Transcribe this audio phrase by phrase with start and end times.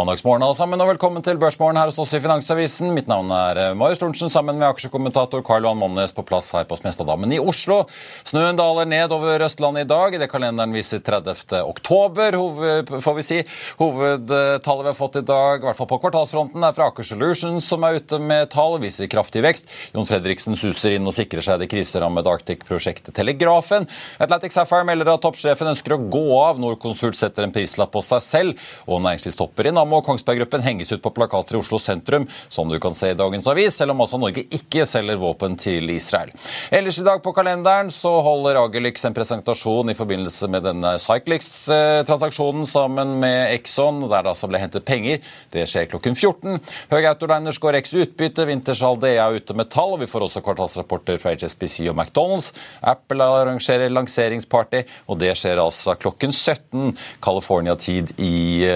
[0.00, 2.88] mandagsmorgen alle sammen, og velkommen til Børsmorgen her hos oss i Finansavisen.
[2.96, 6.64] Mitt navn er eh, Marius Lorentzen sammen med aksjekommentator Karl Johan Monnes på plass her
[6.68, 7.82] på Smestadammen i Oslo.
[8.24, 10.16] Snøen daler ned over Østlandet i dag.
[10.22, 11.58] Det kalenderen viser 30.
[11.68, 13.40] oktober, hoved, får vi si.
[13.80, 17.68] Hovedtallet vi har fått i dag, i hvert fall på kvartalsfronten, er fra Aker Solutions,
[17.68, 19.68] som er ute med tall, viser kraftig vekst.
[19.92, 23.84] Jon Fredriksen suser inn og sikrer seg det kriserammede Arctic-prosjektet Telegrafen.
[24.16, 26.62] Atlantic Sapphire melder at toppsjefen ønsker å gå av.
[26.62, 28.68] Norconsult setter en prislapp på seg selv.
[28.90, 32.68] og næringslivstopper i Nammo og Kongsberg Gruppen henges ut på plakater i Oslo sentrum, som
[32.70, 36.32] du kan se i dagens avis, selv om altså Norge ikke selger våpen til Israel.
[36.74, 42.68] Ellers i dag på kalenderen så holder Agelix en presentasjon i forbindelse med denne Cyclix-transaksjonen
[42.68, 45.20] sammen med Exxon, der det altså ble hentet penger.
[45.52, 46.60] Det skjer klokken 14.
[46.92, 50.44] Høg Autoliners går X utbytte, Wintershall DA er ute med tall, og vi får også
[50.46, 52.52] kvartalsrapporter fra HSBC og McDonald's.
[52.80, 58.34] Apple arrangerer lanseringsparty, og det skjer altså klokken 17 California-tid i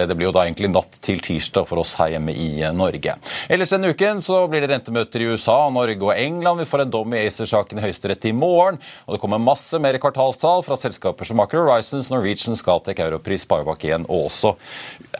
[0.08, 3.16] det blir jo da egentlig natt til tirsdag for oss her hjemme i Norge.
[3.52, 6.62] Ellers denne uken så blir det rentemøter i USA, Norge og England.
[6.62, 8.80] Vi får en dom i ACER-saken i Høyesterett i morgen.
[9.06, 14.08] Og det kommer masse mer kvartalstall fra selskaper som Aker Horizons, Norwegian, Scatec, Europris, Sparebank1
[14.08, 14.54] og også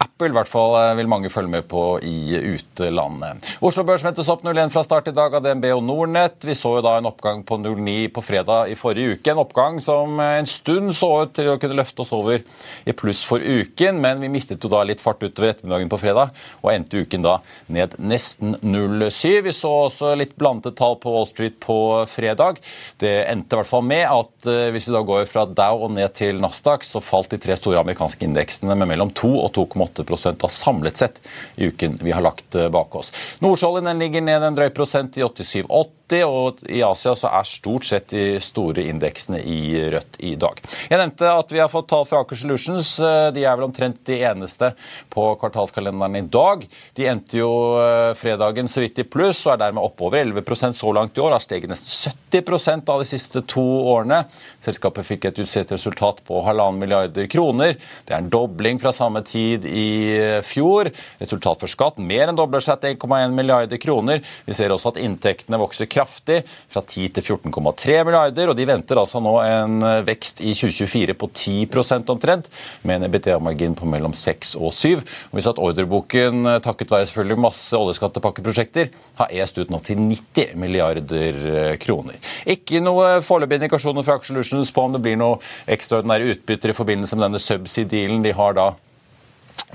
[0.00, 0.30] Apple.
[0.30, 3.44] I hvert fall eh, vil mange følge med på i utlandet.
[3.64, 6.46] Oslo Børs ventes opp 01 fra start i dag av DNB og Nordnett.
[6.46, 9.34] Vi så jo da en oppgang på 09 på fredag i forrige uke.
[9.34, 12.42] En oppgang som en stund så ut til å kunne løfte oss over
[12.84, 16.30] i pluss for uken, men vi mistet jo da litt fart utover ettermiddagen på fredag,
[16.62, 17.38] og endte uken da
[17.72, 19.42] ned nesten 0,7.
[19.46, 21.76] Vi så også litt blandede tall på Wall Street på
[22.10, 22.60] fredag.
[23.00, 25.94] Det endte i hvert fall med at eh, hvis vi da går fra Dow og
[25.96, 30.34] ned til Nasdaq, så falt de tre store amerikanske indeksene med mellom 2 og 2,8
[30.40, 31.20] da samlet sett
[31.56, 33.12] i uken vi har lagt eh, bak oss.
[33.44, 38.10] Nordsjøoljen ligger ned en drøy prosent i 87,8 og i Asia så er stort sett
[38.12, 40.60] de store indeksene i rødt i dag.
[40.90, 42.96] Jeg nevnte at vi har fått tall fra Aker Solutions.
[43.34, 44.74] De er vel omtrent de eneste
[45.12, 46.66] på kvartalskalenderen i dag.
[46.94, 47.50] De endte jo
[47.80, 51.34] eh, fredagen så vidt i pluss og er dermed oppover 11% så langt i år.
[51.36, 54.24] Har steget nesten 70% av de siste to årene.
[54.64, 57.76] Selskapet fikk et utsett resultat på halvannen milliarder kroner.
[58.04, 59.88] Det er en dobling fra samme tid i
[60.18, 60.92] eh, fjor.
[61.22, 64.22] Resultat for skatt mer enn dobler seg til 1,1 milliarder kroner.
[64.44, 66.40] Vi ser også at inntektene vokser kraftig,
[66.70, 71.30] fra 10 til 14,3 milliarder, og de venter altså nå en vekst i 2024 på
[71.30, 72.50] 10% omtrent,
[72.82, 75.00] med en EBTA-margin på mellom 6 og 7.
[75.00, 80.00] Og vi ser at ordreboken, takket være selvfølgelig masse oljeskattepakkeprosjekter, har est ut nå til
[80.00, 82.18] 90 milliarder kroner.
[82.50, 85.38] Ikke noe foreløpige indikasjoner fra Aker Solutions på om det blir noe
[85.70, 88.72] ekstraordinære utbytter i forbindelse med denne subsidy-dealen de har da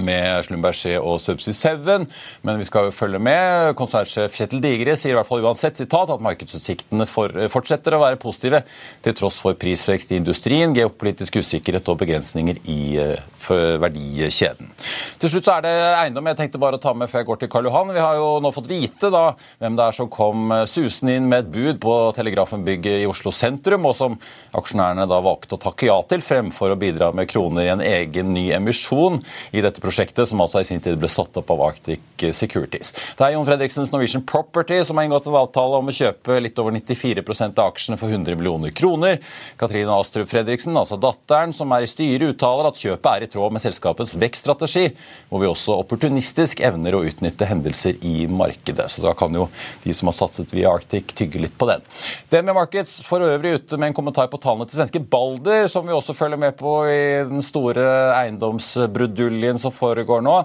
[0.04, 2.08] med Slumberger og Subsea 7,
[2.48, 3.74] men vi skal jo følge med.
[3.80, 8.20] Konsernsjef Kjetil Digre sier i hvert fall uansett sitat at markedsutsiktene for, fortsetter å være
[8.22, 8.62] positive
[9.06, 14.72] til tross for prisvekst i industrien, geopolitisk usikkerhet og begrensninger i uh, verdikjeden.
[15.20, 17.42] Til slutt så er det eiendom jeg tenkte bare å ta med før jeg går
[17.44, 17.94] til Karl Johan.
[17.96, 19.26] Vi har jo nå fått vite da
[19.60, 23.88] hvem det er som kom susende inn med et bud på Telegrafenbygget i Oslo sentrum,
[23.90, 24.18] og som
[24.56, 28.34] aksjonærene da valgte å takke ja til fremfor å bidra med kroner i en egen
[28.36, 29.20] ny emisjon
[29.52, 32.94] i dette prosjektet prosjektet, som altså i sin tid ble satt opp av Arctic Securities.
[33.18, 36.60] Det er Jon Fredriksens Norwegian Property som har inngått en avtale om å kjøpe litt
[36.62, 39.18] over 94% av aksjene for 100 millioner kroner.
[39.60, 43.56] Katrine Astrup Fredriksen, altså datteren, som er i styret, uttaler at kjøpet er i tråd
[43.56, 44.86] med selskapets vekststrategi,
[45.32, 48.90] hvor vi også opportunistisk evner å utnytte hendelser i markedet.
[48.94, 49.48] Så da kan jo
[49.84, 51.84] de som har satset via Arctic, tygge litt på den.
[52.30, 55.96] DNB Markets for øvrig ute med en kommentar på tallene til svenske Balder, som vi
[55.96, 57.88] også følger med på i den store
[58.20, 60.36] eiendomsbruduljen som foregår nå.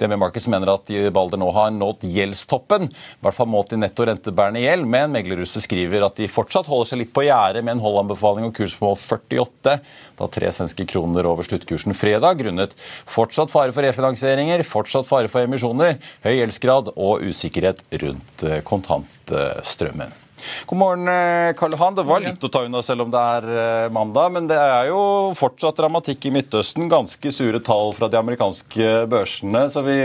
[0.00, 4.06] DNB Markets mener at Balder nå har nådd gjeldstoppen, i hvert fall målt i netto
[4.06, 7.84] rentebærende gjeld, men meglerhuset skriver at de fortsatt holder seg litt på gjerdet med en
[7.84, 9.76] holdanbefaling og kurs på 48,
[10.18, 12.74] da tre svenske kroner over sluttkursen fredag, grunnet
[13.10, 20.23] fortsatt fare for refinansieringer, fortsatt fare for emisjoner, høy gjeldsgrad og usikkerhet rundt kontantstrømmen.
[20.66, 21.94] God morgen, eh, Karl Johan.
[21.94, 23.46] Det var litt å ta unna selv om det er
[23.84, 24.32] eh, mandag.
[24.32, 26.88] Men det er jo fortsatt dramatikk i Midtøsten.
[26.92, 29.66] Ganske sure tall fra de amerikanske børsene.
[29.72, 29.98] Så vi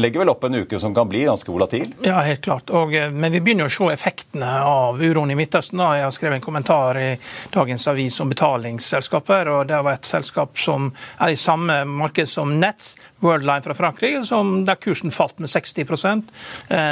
[0.00, 1.92] legger vel opp en uke som kan bli ganske volatil?
[2.04, 2.72] Ja, helt klart.
[2.74, 5.80] Og, eh, men vi begynner å se effektene av uroen i Midtøsten.
[5.80, 5.92] Da.
[5.98, 7.10] Jeg har skrevet en kommentar i
[7.54, 9.48] dagens avis om betalingsselskaper.
[9.48, 14.24] og Det var et selskap som er i samme marked som Nets, Worldline fra Frankrike,
[14.26, 16.28] som der kursen falt med 60%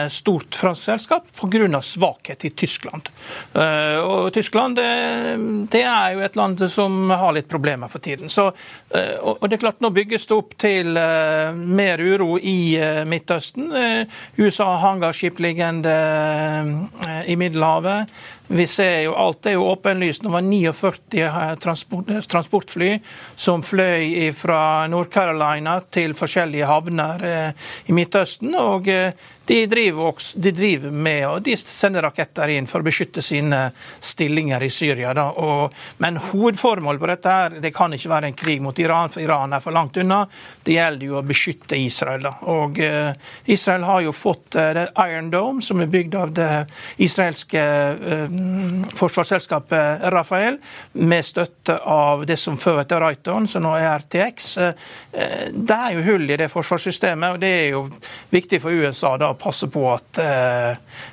[0.09, 1.81] Stort fransk selskap pga.
[1.83, 2.82] svakhet i Tyskland.
[2.83, 3.09] Tyskland.
[3.55, 8.29] Eh, og Tyskland det, er jo et land som har litt problemer for tiden.
[8.29, 8.51] Så,
[8.95, 13.71] eh, og det er klart Nå bygges det opp til eh, mer uro i Midtøsten.
[14.39, 15.95] USA har hangarskip liggende
[17.27, 18.11] i Middelhavet.
[18.53, 20.23] Vi ser jo Alt er jo åpenlyst.
[20.23, 22.91] Det var 49 transport, transportfly
[23.35, 27.27] som fløy fra Nord-Carolina til forskjellige havner
[27.87, 28.55] i Midtøsten.
[28.55, 28.91] og
[29.47, 33.65] de driver, også, de driver, med og de sender raketter inn for å beskytte sine
[33.99, 35.11] stillinger i Syria.
[35.13, 39.23] Og, men hovedformålet på dette her, det kan ikke være en krig mot Iran, for
[39.25, 40.23] Iran er for langt unna.
[40.63, 42.23] Det gjelder jo å beskytte Israel.
[42.23, 42.35] Da.
[42.55, 43.11] Og eh,
[43.51, 46.51] Israel har jo fått eh, Iron Dome, som er bygd av det
[47.03, 48.39] israelske eh,
[48.95, 50.61] forsvarsselskapet Rafael,
[51.03, 54.49] med støtte av det som før het Rayton, som nå er RTX.
[55.53, 57.83] det er jo hull i det forsvarssystemet, og det er jo
[58.31, 60.71] viktig for USA da passe på at eh,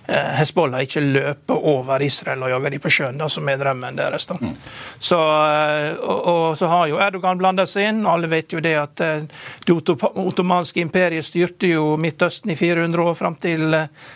[0.07, 3.97] eh, Hezbollah ikke løper over Israel og jager dem på sjøen, da, som er drømmen
[3.97, 4.25] deres.
[4.29, 4.37] da.
[4.41, 4.55] Mm.
[4.99, 8.03] Så, eh, og, og, så har jo Erdogan blanda seg inn.
[8.09, 13.37] Alle vet jo det at det ottomanske imperiet styrte jo Midtøsten i 400 år fram
[13.41, 13.75] til,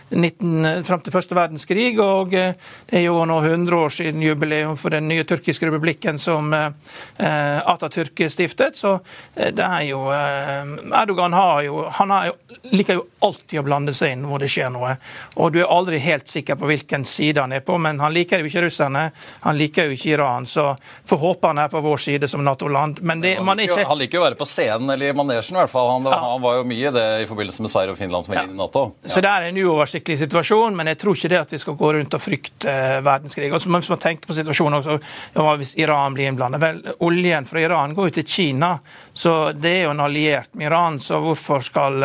[0.10, 1.92] 19, fram til første verdenskrig.
[2.04, 6.54] Og det er jo nå 100 år siden jubileum for den nye tyrkiske republikken som
[6.54, 8.78] Atatürk stiftet.
[8.80, 8.98] Så
[9.36, 12.38] det er jo Erdogan har jo, han har jo,
[12.72, 14.96] liker jo alltid å blande seg inn hvor det skjer noe.
[15.42, 18.42] Og du er aldri helt sikker på hvilken side han er på, men han liker
[18.42, 19.04] jo ikke russerne,
[19.44, 20.74] han liker jo ikke Iran, så
[21.08, 23.02] får håpe han er på vår side som Nato-land.
[23.02, 23.90] Men det, han, liker, ikke...
[23.90, 25.92] han liker jo å være på scenen eller i manesjen, i hvert fall.
[25.96, 26.20] Han, ja.
[26.24, 28.46] han, var jo mye det i forbindelse med Sverige og Finland som er ja.
[28.48, 28.86] inn i Nato.
[29.04, 29.14] Ja.
[29.16, 31.94] Så det er en uoversiktlig situasjon, men jeg tror ikke det at vi skal gå
[31.98, 33.52] rundt og frykte uh, verdenskrig.
[33.54, 35.00] Altså, man må tenke på situasjonen også,
[35.38, 36.64] ja, hvis Iran blir innblandet.
[36.64, 38.74] Vel, oljen fra Iran går jo til Kina,
[39.14, 42.04] så det er jo en alliert med Iran, så hvorfor skal,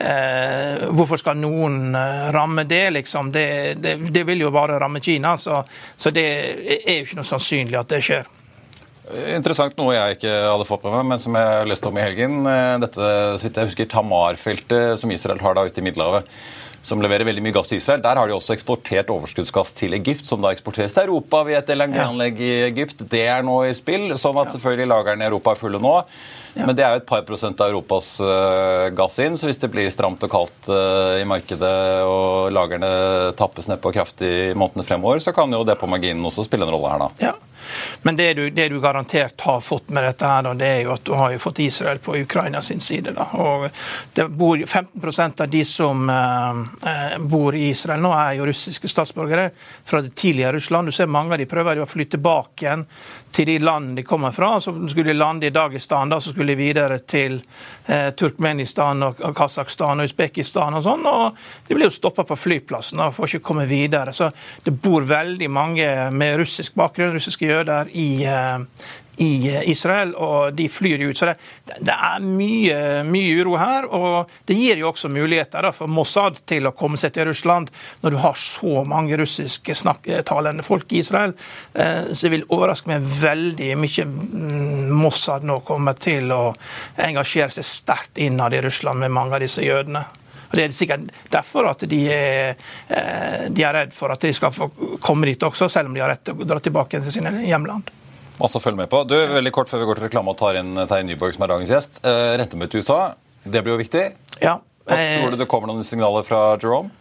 [0.00, 3.30] uh, hvorfor skal noen eh, ramme det, liksom.
[3.32, 3.46] Det,
[3.82, 5.62] det, det vil jo bare ramme Kina, så,
[5.96, 8.28] så, det er jo ikke noe sannsynlig at det skjer.
[9.36, 12.38] Interessant noe jeg ikke hadde fått med meg, men som jeg leste om i helgen.
[12.50, 13.10] Eh, dette
[13.42, 16.30] sitter jeg husker Tamar-feltet som Israel har da ute i Middelhavet
[16.86, 18.02] som leverer veldig mye gass til Israel.
[18.04, 21.72] Der har de også eksportert overskuddsgass til Egypt, som da eksporteres til Europa via et
[21.74, 23.02] LNG-anlegg i Egypt.
[23.10, 25.96] Det er nå i spill, sånn at selvfølgelig lagrene i Europa er fulle nå.
[26.56, 29.70] Men det er jo et par prosent av Europas uh, gass inn, så hvis det
[29.72, 31.74] blir stramt og kaldt uh, i markedet
[32.08, 36.46] og lagrene tappes nedpå kraftig i månedene fremover, så kan jo det på marginen også
[36.46, 37.28] spille en rolle her, da.
[37.28, 37.34] Ja.
[38.02, 41.04] Men det du, det du, garantert har fått med dette, her, det er jo at
[41.04, 43.14] du har jo fått Israel på Ukraina sin side.
[43.16, 43.28] Da.
[43.42, 43.68] Og
[44.14, 49.50] det bor 15% av de som eh, bor i Israel nå, er jo russiske statsborgere
[49.84, 50.88] fra det tidligere Russland.
[50.88, 52.84] Du ser Mange av de prøver å flytte tilbake igjen
[53.34, 54.56] til de landene de kommer fra.
[54.60, 57.38] Så skulle de lande i Dagestan, da, så skulle de videre til
[57.86, 61.06] eh, Turkmenistan og, og Kasakhstan og Usbekistan og sånn.
[61.10, 64.14] Og de blir jo stoppa på flyplassen og får ikke komme videre.
[64.16, 64.30] Så
[64.64, 68.58] det bor veldig mange med russisk bakgrunn, russiske jøder, i, eh,
[69.16, 71.16] i eh, Israel, og de flyr ut.
[71.16, 71.36] Så det,
[71.80, 72.78] det er mye,
[73.08, 73.88] mye, uro her.
[73.96, 77.72] Og det gir jo også muligheter da, for Mossad til å komme seg til Russland,
[78.02, 81.36] når du har så mange russiske snakktalende folk i Israel.
[81.74, 86.42] Eh, så vil overraske meg veldig mye mm, Mossad nå kommer til å
[87.02, 90.06] engasjere seg sterkt innad i Russland med mange av disse jødene.
[90.46, 92.56] Og Det er sikkert derfor at de er,
[92.88, 94.70] eh, de er redd for at de skal få
[95.02, 97.90] komme dit også, selv om de har rett til å dra tilbake til sine hjemland.
[98.36, 99.02] Masse å følge med på.
[99.08, 101.52] Du, veldig kort Før vi går til reklame og tar inn Terje Nyborg, som er
[101.54, 102.00] dagens gjest.
[102.04, 103.00] Eh, rentemøte i USA,
[103.46, 104.04] det blir jo viktig.
[104.42, 104.58] Ja.
[104.86, 106.92] Eh, tror du det kommer noen signaler fra Jerome?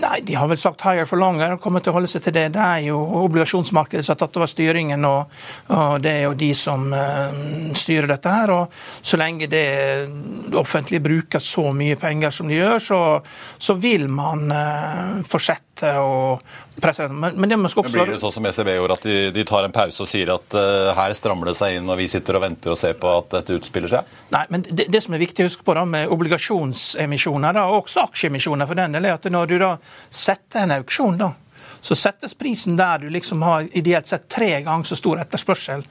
[0.00, 2.32] Nei, De har vel sagt 'higher for longer' og kommer til å holde seg til
[2.32, 2.46] det.
[2.56, 5.28] Det er jo obligasjonsmarkedet som har tatt over styringen, og,
[5.68, 7.28] og det er jo de som uh,
[7.76, 8.50] styrer dette her.
[8.50, 8.72] og
[9.02, 9.66] Så lenge det,
[10.48, 13.00] det offentlige bruker så mye penger som de gjør, så,
[13.58, 16.40] så vil man uh, fortsette å
[16.80, 17.98] presse Men, men det skal også...
[17.98, 20.56] Blir det sånn som ECB gjorde, at de, de, tar en pause og sier at
[20.56, 23.30] uh, her strammer det seg inn, og vi sitter og venter og ser på at
[23.36, 24.16] dette utspiller seg?
[24.34, 27.84] Nei, men det, det som er viktig å huske på da, med obligasjonsemisjoner, da, og
[27.84, 29.74] også aksjeemisjoner for den del, er at når du da
[30.10, 31.32] setter en auksjon, da,
[31.80, 35.84] så settes prisen der du liksom har ideelt sett tre ganger så stor etterspørsel.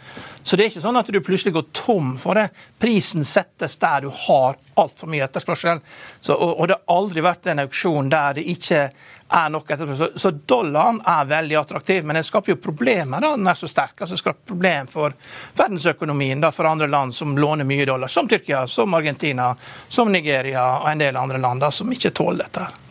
[0.43, 2.50] Så det er ikke sånn at du plutselig går tom for det.
[2.79, 5.79] Prisen settes der du har altfor mye etterspørsel.
[6.19, 8.81] Så, og, og, det har aldri vært en auksjon der det ikke
[9.27, 10.12] er nok etterspørsel.
[10.13, 13.69] Så, så dollaren er veldig attraktiv, men den skaper jo problemer da den er så
[13.71, 14.01] sterk.
[14.01, 15.15] altså skaper problem for
[15.55, 19.53] verdensøkonomien da, for andre land som låner mye dollar, som Tyrkia, som Argentina,
[19.88, 22.67] som Nigeria og en del andre land da, som ikke tåler dette.
[22.67, 22.83] her.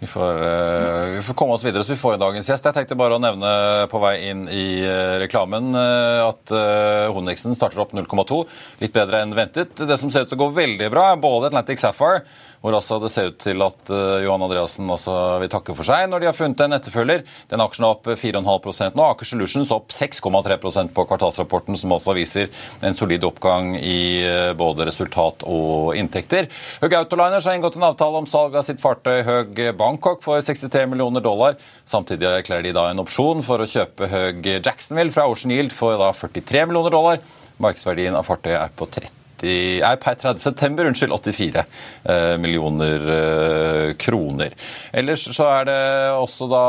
[0.00, 2.66] Vi får, uh, vi får, komme oss videre, så vi får dagens gjest.
[2.66, 3.50] Jeg tenkte bare å nevne
[3.90, 8.40] på vei inn i uh, reklamen uh, at uh, starter opp 0,2.
[8.82, 9.72] Litt bedre enn ventet.
[9.78, 12.24] Det som ser ut til å gå veldig bra, er både Atlantic Sapphire
[12.64, 13.90] hvor altså det ser ut til at
[14.24, 17.24] Johan Andreassen vil takke for seg når de har funnet en etterfølger.
[17.50, 19.04] Den aksjen er opp 4,5 nå.
[19.04, 22.48] Aker Solutions opp 6,3% på kvartalsrapporten, som også viser
[22.80, 24.24] en solid oppgang i
[24.56, 26.48] både resultat og inntekter.
[26.80, 30.86] Høg Autoliners har inngått en avtale om salg av sitt fartøy Høg Bangkok for 63
[30.94, 31.58] millioner dollar.
[31.84, 36.00] Samtidig erklærer de da en opsjon for å kjøpe Høg Jacksonville fra Ocean Yield for
[36.00, 37.20] da 43 millioner dollar.
[37.60, 40.42] Markedsverdien av fartøyet er på 30 er per 30.
[40.42, 44.54] september unnskyld, 84 eh, millioner eh, kroner.
[44.92, 45.78] Ellers så er det
[46.18, 46.64] også da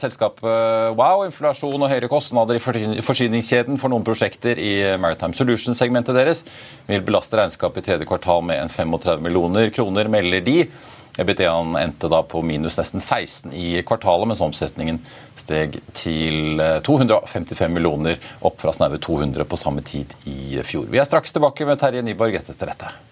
[0.00, 0.40] selskapet
[0.98, 2.62] Wow, inflasjon og høyere kostnader i
[3.04, 6.44] forsyningskjeden for noen prosjekter i Maritime Solutions-segmentet deres
[6.88, 10.58] vil belaste regnskapet i tredje kvartal med en 35 millioner kroner, melder de.
[11.18, 15.02] EBITDA-en endte da på minus nesten 16 i kvartalet, mens omsetningen
[15.36, 20.88] steg til 255 eh, millioner, opp fra snaue 200 på samme tid i fjor.
[20.88, 23.11] Vi er straks tilbake med Terje Nyborg etter dette.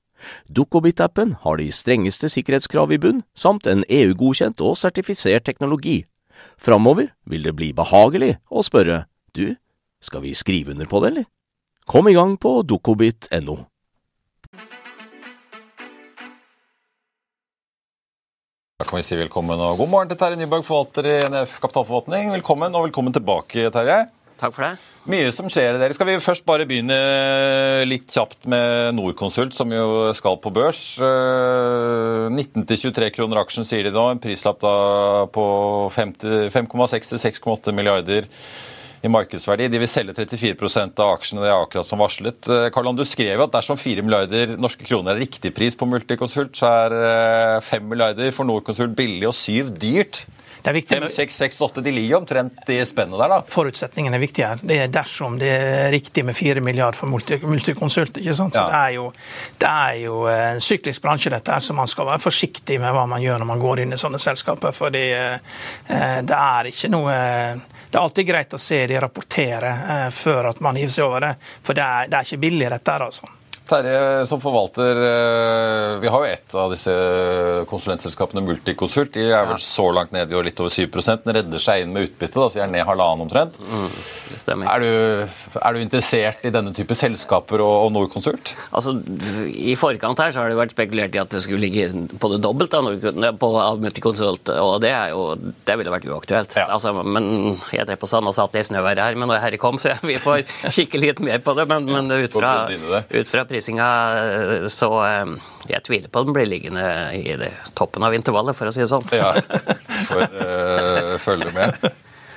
[0.49, 6.01] Dukkobit-appen har de strengeste sikkerhetskrav i bunn, samt en EU-godkjent og sertifisert teknologi.
[6.61, 9.55] Framover vil det bli behagelig å spørre du,
[10.01, 11.27] skal vi skrive under på det, eller?
[11.89, 13.57] Kom i gang på dukkobit.no.
[18.81, 22.31] Da kan vi si velkommen og god morgen til Terje Nyberg, forvalter i NF Kapitalforvaltning.
[22.33, 23.99] Velkommen, og velkommen tilbake, Terje.
[24.41, 24.71] Takk for det.
[25.11, 25.93] Mye som skjer dere.
[25.93, 26.97] Skal vi først bare begynne
[27.85, 30.81] litt kjapt med Norconsult, som jo skal på børs.
[30.97, 34.07] 19-23 eh, kroner aksjen, sier de nå.
[34.09, 34.75] En prislapp da
[35.33, 35.45] på
[35.93, 38.29] 5,6-6,8 milliarder
[39.01, 39.69] i markedsverdi.
[39.73, 42.41] De vil selge 34 av aksjene, det er akkurat som varslet.
[42.45, 45.89] Karlan, Karl du skrev jo at dersom 4 milliarder norske kroner er riktig pris på
[45.89, 50.25] Multiconsult, så er 5 eh, milliarder for Norconsult billig og 7 dyrt.
[50.61, 53.39] Det er viktig 5, 6, 6, 8, de ligger omtrent i spennet der, da.
[53.49, 54.61] Forutsetningen er viktig her.
[54.61, 58.21] Det er dersom det er riktig med 4 milliarder for multiconsult.
[58.21, 58.55] ikke sant?
[58.55, 58.67] Så ja.
[58.69, 59.07] det, er jo,
[59.57, 63.07] det er jo en syklisk bransje, dette her, så man skal være forsiktig med hva
[63.09, 64.75] man gjør når man går inn i sånne selskaper.
[64.75, 65.37] For eh,
[66.29, 67.17] det er ikke noe
[67.91, 71.25] det er alltid greit å se de rapportere eh, før at man hiver seg over
[71.25, 71.35] det.
[71.65, 73.27] For det er, det er ikke billig, dette her, altså.
[73.71, 76.93] Terje, som forvalter eh, Vi har jo ett av disse
[77.69, 79.13] konsulentselskapene, Multiconsult.
[79.15, 79.63] De er vel ja.
[79.63, 80.87] så langt nede i år litt over 7
[81.23, 83.59] Den redder seg inn med utbytte, da, så de er ned halvannen omtrent.
[83.61, 83.87] Mm,
[84.31, 84.71] det stemmer.
[84.71, 88.53] Er du, er du, interessert i denne type selskaper og, og Norconsult?
[88.71, 88.97] Altså,
[89.47, 91.87] I forkant her så har det vært spekulert i at det skulle ligge
[92.21, 92.89] på det dobbelte av,
[93.39, 95.25] på, av Multiconsult, og det, er jo,
[95.67, 96.57] det ville vært uaktuelt.
[96.59, 96.67] Ja.
[96.75, 99.79] Altså, men Jeg drev på sand og satt i snøværet her, men når Herre kom,
[99.81, 101.67] så vi får kikke litt mer på det.
[101.71, 105.33] Men, men ut fra, ut fra eh, så eh,
[105.69, 107.35] jeg tviler på den blir liggende i
[107.77, 109.05] toppen av intervallet, for å si det sånn.
[109.15, 109.33] Ja,
[110.09, 111.91] for øh, følger med.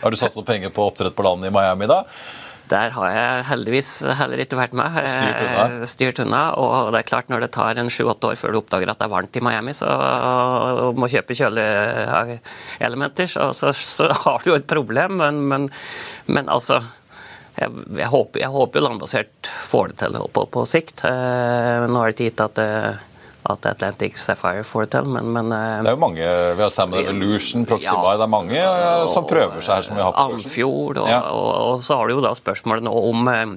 [0.05, 2.03] Har du noe penger på oppdrett på landet i Miami, da?
[2.69, 4.95] Der har jeg heldigvis heller ikke vært med.
[5.05, 5.89] Styrt unna.
[5.89, 6.43] Styrt unna.
[6.57, 9.05] Og det er klart, når det tar en sju-åtte år før du oppdager at det
[9.05, 14.57] er varmt i Miami, så og må kjøpe kjøleelementer, så, så, så, har du jo
[14.57, 15.19] et problem.
[15.21, 15.69] Men, men,
[16.25, 16.81] men altså
[17.55, 21.05] jeg, jeg, håper, jeg, håper, landbasert får det til på, på sikt.
[21.07, 23.05] Eh, nå er det ikke gitt at, eh,
[23.55, 26.33] at Atlantic Sapphire får det til, men, men eh, Det er jo mange.
[26.59, 30.01] Vi har Salmon Evolution, Proxima ja, Det er mange ja, som prøver seg her, som
[30.01, 31.05] vi har på Alfjord.
[31.05, 31.23] Og, ja.
[31.31, 33.55] og, og, så har du jo da spørsmålet nå om Eh,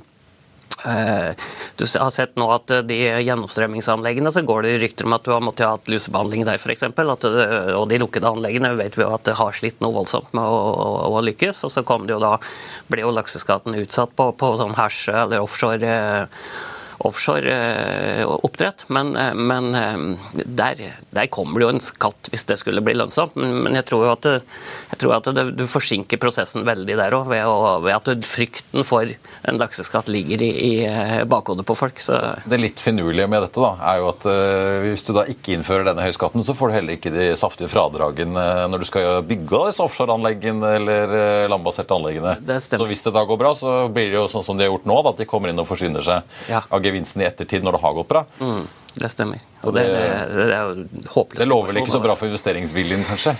[0.84, 5.32] du har sett nå at eh, de gjennomstrømmingsanleggene så går det rykter om at du
[5.34, 6.86] har måttet ha hatt lusebehandling der f.eks.
[6.86, 10.62] Og de lukkede anleggene vet vi jo at det har slitt noe voldsomt med å,
[10.70, 11.64] å, å lykkes.
[11.66, 12.36] Og så kom det jo da,
[12.92, 15.96] ble jo lakseskatten utsatt på, på sånn hersje eller offshore
[17.06, 18.84] offshore eh.
[18.88, 22.96] Men, eh, men eh, der, der, kommer det jo en skatt hvis det skulle bli
[22.98, 23.36] lønnsomt.
[23.38, 24.28] Men, jeg tror jo at,
[24.92, 27.46] jeg tror at det, du forsinker prosessen veldig der òg, ved,
[27.86, 30.74] ved, at frykten for en lakseskatt ligger i, i
[31.30, 32.02] bakhodet på folk.
[32.02, 32.18] Så.
[32.46, 34.28] Det litt finurlige med dette da, er jo at
[34.88, 38.46] hvis du da ikke innfører denne høyskatten, så får du heller ikke de saftige fradragene
[38.72, 41.16] når du skal bygge disse offshoreanleggene eller
[41.52, 42.36] landbaserte anleggene.
[42.64, 44.88] Så hvis det da går bra, så blir det jo sånn som de har gjort
[44.90, 46.64] nå, da, at de kommer inn og forsyner seg ja.
[46.88, 48.24] Gevinsten i ettertid når det har gått bra.
[48.42, 48.66] Mm,
[48.98, 49.44] det stemmer.
[49.66, 50.04] Og det, det,
[50.38, 51.42] det, er jo håpløst.
[51.42, 53.36] Det lover vel ikke så bra for investeringsviljen, kanskje?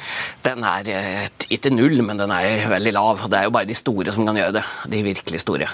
[0.46, 3.28] Den er eh, ikke null, men den er veldig lav.
[3.30, 4.66] Det er jo bare de store som kan gjøre det.
[4.92, 5.70] De virkelig store.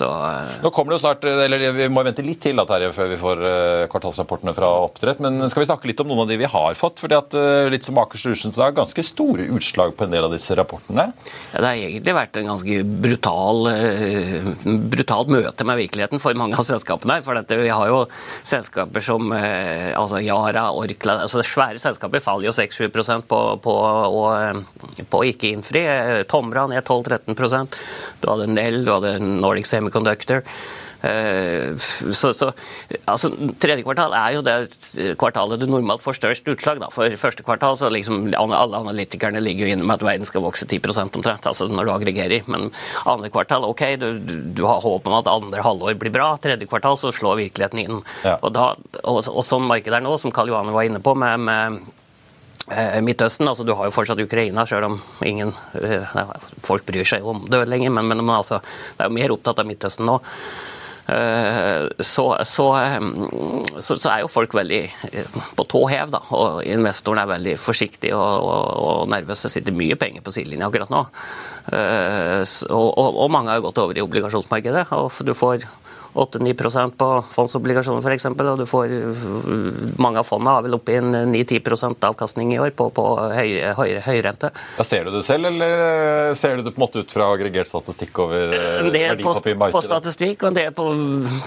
[0.00, 0.56] Så, uh...
[0.64, 3.18] Nå kommer det jo snart, eller Vi må vente litt til da, Terje, før vi
[3.20, 3.44] får
[3.92, 5.20] kvartalsrapportene fra oppdrett.
[5.24, 7.00] Men skal vi snakke litt om noen av de vi har fått?
[7.00, 7.34] fordi at
[7.72, 11.06] litt som Aker så er ganske store utslag på en del av disse rapportene?
[11.52, 13.70] Ja, Det har egentlig vært en ganske brutal,
[14.92, 17.18] brutalt møte med virkeligheten for mange av selskapene.
[17.18, 18.02] her, for dette, Vi har jo
[18.42, 23.76] selskaper som altså Yara, Orkla altså Svære selskaper faller jo 6-7 på, på,
[25.10, 25.84] på ikke innfri.
[26.30, 27.78] Tomra ned 12-13%
[28.20, 30.42] Du hadde Nell, du hadde Nordic Semi semiconductor.
[31.02, 31.76] Eh,
[32.12, 32.52] så, så,
[33.08, 33.30] altså,
[33.60, 36.80] Tredje kvartal er jo det kvartalet du normalt får størst utslag.
[36.82, 36.90] Da.
[36.92, 40.68] For første kvartal så liksom alle analytikerne ligger jo inne med at verden skal vokse
[40.68, 42.44] 10 omtrent, altså når du aggregerer.
[42.46, 42.70] Men
[43.06, 44.10] andre kvartal, ok, du,
[44.52, 46.34] du, har håp om at andre halvår blir bra.
[46.42, 48.02] Tredje kvartal så slår virkeligheten inn.
[48.24, 48.36] Ja.
[48.42, 51.48] Og, da, og, og sånn markedet er nå, som Karl Johanne var inne på, med,
[51.48, 51.80] med
[53.02, 56.18] Midtøsten, altså Du har jo fortsatt Ukraina, selv om ingen eh,
[56.66, 57.90] folk bryr seg om det lenger.
[57.94, 58.60] Men, men altså,
[58.96, 60.20] det er jo mer opptatt av Midtøsten nå.
[61.10, 62.66] Eh, så, så,
[63.80, 64.82] så, så, er jo folk veldig
[65.58, 66.22] på tå hev, da.
[66.38, 69.46] Og investoren er veldig forsiktig og, og, og nervøs.
[69.46, 71.04] Det sitter mye penger på sidelinja akkurat nå.
[71.70, 74.88] Og, og, mange har gått over i obligasjonsmarkedet.
[74.96, 75.66] og du får
[76.14, 78.26] 8-9 på fondsobligasjoner f.eks.
[78.26, 78.94] Og du får
[80.00, 83.98] mange av fondene har vel oppi en 9-10% avkastning i år på, på høyere, høy,
[84.04, 84.52] høyrente.
[84.78, 87.70] Ja, ser du det selv, eller ser du det på en måte ut fra aggregert
[87.70, 89.76] statistikk over eh, verdipapirmarkedet?
[89.76, 90.88] På statistikk, og en del på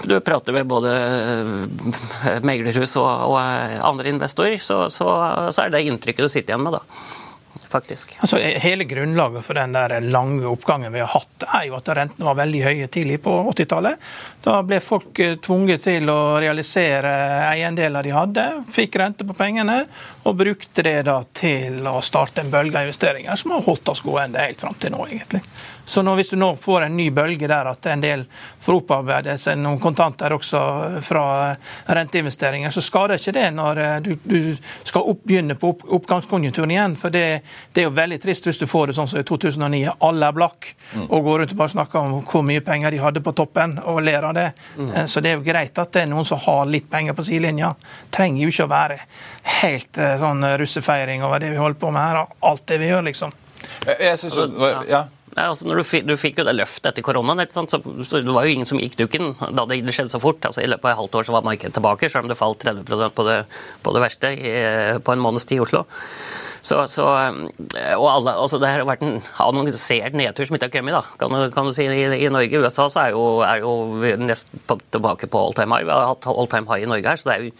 [0.08, 5.10] Du prater med både eh, meglerhus og, og andre investorer, så, så,
[5.52, 7.13] så er det inntrykket du sitter igjen med, da
[7.74, 8.14] faktisk.
[8.22, 12.28] Altså, hele grunnlaget for den der lange oppgangen vi har hatt, er jo at rentene
[12.28, 14.08] var veldig høye tidlig på 80-tallet.
[14.44, 17.12] Da ble folk eh, tvunget til å realisere
[17.50, 19.82] eiendeler de hadde, fikk rente på pengene,
[20.24, 24.04] og brukte det da til å starte en bølge av investeringer som har holdt oss
[24.04, 25.42] gående helt fram til nå, egentlig.
[25.84, 28.24] Så nå, hvis du nå får en ny bølge der at en del
[28.62, 30.60] får opparbeidet seg noen kontanter også
[31.04, 31.24] fra
[31.84, 34.38] renteinvesteringer, så skader ikke det når eh, du, du
[34.82, 36.96] skal opp, begynne på opp, oppgangskonjunkturen igjen.
[37.00, 37.24] For det,
[37.72, 40.36] det, er jo veldig trist hvis du får det sånn som i 2009, alle er
[40.36, 41.06] blakk mm.
[41.08, 44.02] og går rundt og bare snakker om hvor mye penger de hadde på toppen, og
[44.04, 44.48] ler av det.
[44.78, 44.90] Mm.
[44.90, 47.26] Eh, så det er jo greit at det er noen som har litt penger på
[47.28, 47.74] sidelinja.
[48.14, 49.00] Trenger jo ikke å være
[49.60, 53.04] helt eh, sånn russefeiring over det vi holder på med her, alt det vi gjør,
[53.10, 53.40] liksom.
[53.84, 54.36] Jeg synes,
[54.88, 55.06] ja.
[55.34, 57.80] Nei, altså du, fikk, du fikk jo det løftet etter koronaen, så, så,
[58.22, 60.38] det var jo ingen som gikk dukken da det, skjedde så fort.
[60.46, 62.62] Altså, I løpet av et halvt år så var markedet tilbake, selv om det falt
[62.62, 63.40] 30% på det,
[63.82, 64.54] på det verste i,
[65.02, 65.82] på en måneds tid i Oslo.
[66.64, 70.94] Så, så, og alle, altså det har vært en annonsert nedtur som ikke har kommet,
[70.96, 71.84] da, kan, kan, du si.
[71.84, 73.74] I, I, Norge USA så er jo, er jo
[74.22, 74.62] nesten
[74.94, 75.84] tilbake på all time high.
[75.84, 77.20] Vi har hatt all time high i Norge her.
[77.20, 77.52] så det er jo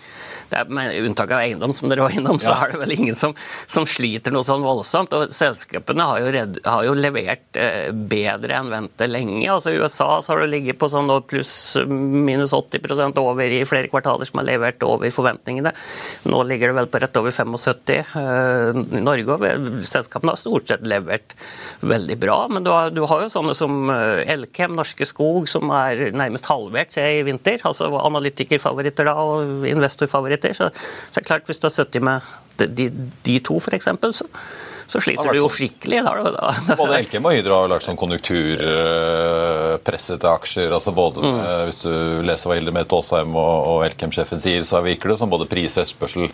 [0.56, 2.56] er, med unntak av eiendom, som dere var innom, så ja.
[2.64, 3.34] er det vel ingen som,
[3.66, 5.14] som, sliter noe sånn voldsomt.
[5.16, 9.44] Og selskapene har jo, redd, har jo levert eh, bedre enn ventet lenge.
[9.50, 11.54] Altså I USA så har det ligget på sånn pluss
[11.88, 15.74] minus 80% over i flere kvartaler som har levert over forventningene.
[16.28, 19.38] Nå ligger det vel på rett over 75 eh, Norge.
[19.38, 21.36] Og selskapene har stort sett levert
[21.84, 22.38] veldig bra.
[22.50, 26.48] Men du har, du har jo sånne som eh, Elkem, Norske Skog, som er nærmest
[26.50, 27.60] halvert i vinter.
[27.64, 30.70] Altså analytikerfavoritter da, og investorfavoritter etter.
[30.70, 30.70] Så,
[31.14, 32.20] så klart, hvis du har sittet med
[32.59, 32.90] de,
[33.26, 34.28] de to, f.eks., så
[34.87, 36.03] så sliter du jo skikkelig.
[36.81, 40.70] Både Elkem og Hydro har lagt sånn konjunkturpressede aksjer.
[40.75, 41.40] altså både mm.
[41.68, 41.92] Hvis du
[42.27, 45.77] leser hva Hilde Mette Aasheim og, og Elkem-sjefen sier, så virker det som både pris
[45.77, 46.25] og etterspørsel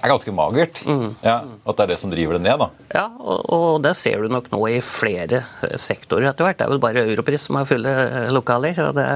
[0.00, 0.80] er ganske magert.
[0.86, 1.16] Mm.
[1.24, 2.68] Ja, At det er det som driver det ned, da.
[2.94, 5.38] Ja, og, og det ser du nok nå i flere
[5.80, 6.58] sektorer etter hvert.
[6.60, 7.92] Det er vel bare Europris som har fulle
[8.34, 8.76] lokaler.
[8.86, 9.06] og Det,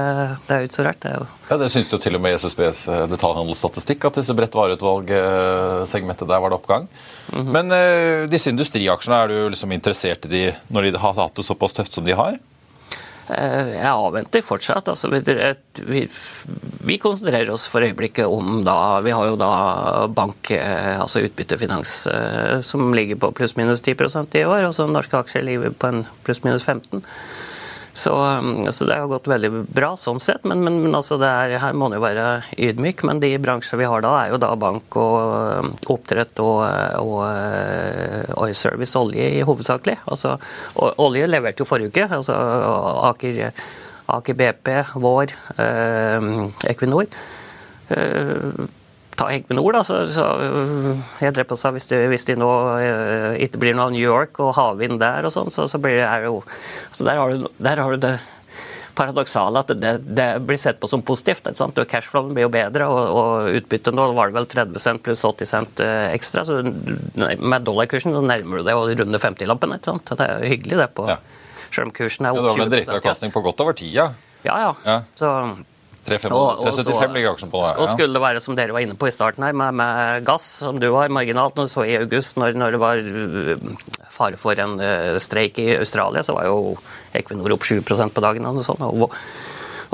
[0.47, 1.01] det er jo ikke så rart.
[1.03, 1.11] Det
[1.49, 6.39] ja, Det syns jo til og med SSBs eh, detaljhandelsstatistikk, at disse bredt vareutvalg-segmentet der
[6.43, 6.83] var det oppgang.
[7.31, 7.51] Mm -hmm.
[7.51, 11.43] Men uh, disse industriaksjene, er du liksom interessert i de når de har hatt det
[11.43, 12.37] såpass tøft som de har?
[13.29, 14.87] Eh, jeg avventer fortsatt.
[14.87, 16.09] Altså, vi,
[16.85, 22.07] vi, konsentrerer oss for øyeblikket om da Vi har jo da bank, eh, altså utbyttefinans,
[22.61, 24.67] som ligger på pluss-minus 10 i år.
[24.67, 27.01] Og så norske aksjer ligger på en pluss-minus 15
[27.95, 31.53] så, um, så, det har gått veldig bra sånn sett, men, men, men altså er,
[31.61, 32.25] her må man jo være
[32.67, 33.05] ydmyk.
[33.07, 35.15] Men de bransjer vi har da, er jo da bank og
[35.63, 36.59] um, oppdrett og,
[36.99, 37.15] og,
[38.35, 40.01] og uh, service, olje i hovedsakelig.
[40.11, 40.35] Altså,
[40.75, 42.09] olje leverte jo forrige uke.
[42.19, 42.35] altså
[43.13, 43.41] Aker,
[44.11, 46.27] Aker BP, Vår, eh,
[46.69, 47.07] Equinor.
[47.95, 48.65] Eh,
[49.15, 50.25] ta Equinor, da, så, så
[51.23, 54.03] jeg drev på seg hvis, de, hvis de nå uh, ikke blir noe av New
[54.03, 56.41] York og havvind der og sånn, så, så, blir det jo
[56.91, 58.15] så der har, du, der har du det
[58.95, 61.43] paradoksale at det, det, blir sett på som positivt.
[61.43, 61.79] ikke sant?
[61.91, 65.51] Cashflowen blir jo bedre, og, og utbyttet nå var det vel 30 cent pluss 80
[65.51, 66.45] cent eh, ekstra.
[66.47, 69.75] så Med dollarkursen så nærmer du deg å runde 50-lappen.
[69.77, 70.15] ikke sant?
[70.15, 70.89] Det er jo hyggelig, det.
[70.95, 71.19] på, ja.
[71.67, 73.77] Selv om kursen er opp 20 ja, Det var vel en direkteavkastning på godt over
[73.77, 74.09] tida?
[74.47, 74.73] Ja, ja.
[74.87, 74.99] ja.
[75.19, 75.33] Så
[76.05, 77.61] 375 ligger aksjen på.
[77.65, 80.45] Og skulle det være som dere var inne på i starten her, med, med gass,
[80.61, 84.39] som du var marginalt når du så i august, når, når, det var uh, fare
[84.39, 86.75] for en uh, streik i Australia, så var jo
[87.15, 88.45] Equinor opp 7% på dagen.
[88.45, 89.17] og sånt, og,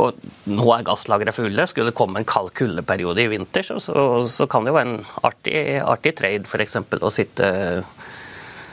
[0.01, 0.19] og
[0.51, 1.67] nå er gasslagrene fulle.
[1.69, 4.91] Skulle det komme en kald kuldeperiode i vinter, så, så, så, kan det jo være
[4.91, 6.79] en artig, artig trade f.eks.
[6.99, 7.51] å sitte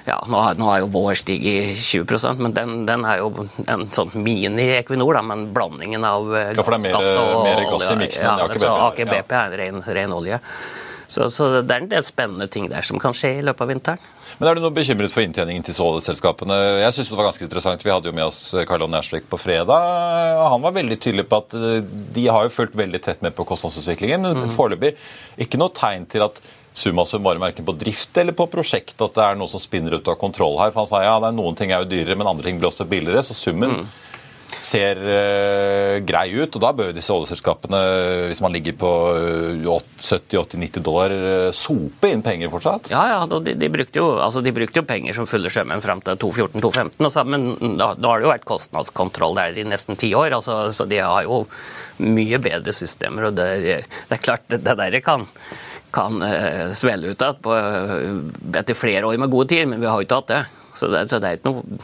[0.09, 4.12] ja, nå, nå er jo vår stiget 20% men den, den, er jo en sånn
[4.16, 7.97] mini-Equinor, men blandingen av gass, ja, for det er mer, gass og mer gass i
[8.03, 8.68] miksen ja, enn AKBP?
[8.88, 10.42] AKBP er ren, ren olje.
[11.09, 13.71] Så, så, det er en del spennende ting der som kan skje i løpet av
[13.73, 14.09] vinteren.
[14.38, 16.59] Men Er du noe bekymret for inntjeningen til såleselskapene?
[16.83, 17.85] Jeg synes det var ganske interessant.
[17.87, 19.88] Vi hadde jo med oss Karl Nærsvik på fredag.
[20.53, 21.81] Han var veldig tydelig på at eh,
[22.14, 24.21] de har jo fulgt veldig tett med på kostnadsutviklingen.
[24.21, 24.53] Men mm.
[24.53, 24.92] foreløpig
[25.40, 26.42] ikke noe tegn til at
[26.79, 30.11] summa summarum verken på drift eller på prosjekt at det er noe som spinner ut
[30.11, 30.75] av kontroll her.
[30.75, 32.71] For han sa ja, det er noen ting er jo dyrere, men andre ting blir
[32.71, 33.25] også billigere.
[33.27, 33.88] Så summen mm.
[34.62, 36.55] ser uh, grei ut.
[36.55, 37.83] Og da bør disse oljeselskapene,
[38.31, 38.93] hvis man ligger på
[39.67, 42.93] 70-80-90 dollar, uh, sope inn penger fortsatt?
[42.95, 43.21] Ja, ja.
[43.35, 47.35] De, de, brukte, jo, altså, de brukte, jo, penger som fulle sjømenn fram til 2014-2015.
[47.35, 47.49] Men
[47.81, 50.38] da, da, har det jo vært kostnadskontroll der i nesten ti år.
[50.38, 51.43] Altså, så de har jo
[52.07, 53.33] mye bedre systemer.
[53.33, 55.27] og det, det er klart, det, det der kan
[55.94, 57.51] kan eh, svelle ut igjen
[58.59, 60.44] etter flere år med gode tider, men vi har jo ikke hatt det.
[60.79, 61.79] Så det, så det er ikke noe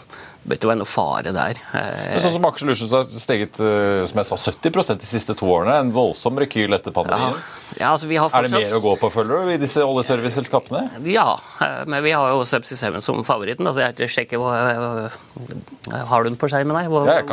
[0.44, 1.58] bør ikke være noe fare der.
[1.72, 5.48] Men sånn som Aker Solutions har steget eh, som jeg sa, 70% de siste to
[5.48, 5.76] årene.
[5.80, 7.36] En voldsom rekyl etter pandemien.
[7.36, 7.62] Ja.
[7.74, 8.36] Ja, altså fortsatt...
[8.38, 10.82] Er det mer å gå på, føler du, i disse oljeserviceselskapene?
[11.10, 13.66] Ja, eh, men vi har jo Subsea Seven som favoritten.
[13.66, 14.52] altså Jeg sjekker hva,
[15.08, 16.92] eh, Har du den på skjermen her?
[16.92, 17.24] Hvordan,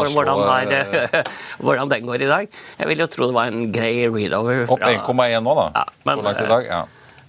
[0.71, 1.27] der,
[1.65, 2.49] hvordan, den går i dag?
[2.79, 4.65] Jeg vil jo tro det var en grei readover.
[4.71, 4.79] Fra...
[4.79, 5.69] Opp 1,1 nå, da.
[5.75, 6.71] Ja, men, så langt i dag.
[6.71, 6.81] ja.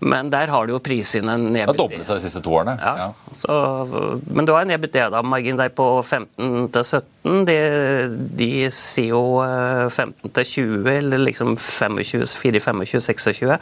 [0.03, 1.63] Men der har du jo prisene ned.
[1.63, 2.75] Det har doblet seg de siste to årene.
[2.81, 2.95] Ja.
[2.99, 3.09] ja.
[3.43, 3.55] Så,
[4.35, 7.45] men du har en EBITDA-margin der på 15-17.
[7.47, 7.59] De,
[8.43, 13.59] de sier jo 15 eh, til 20, eller liksom 24-25-26.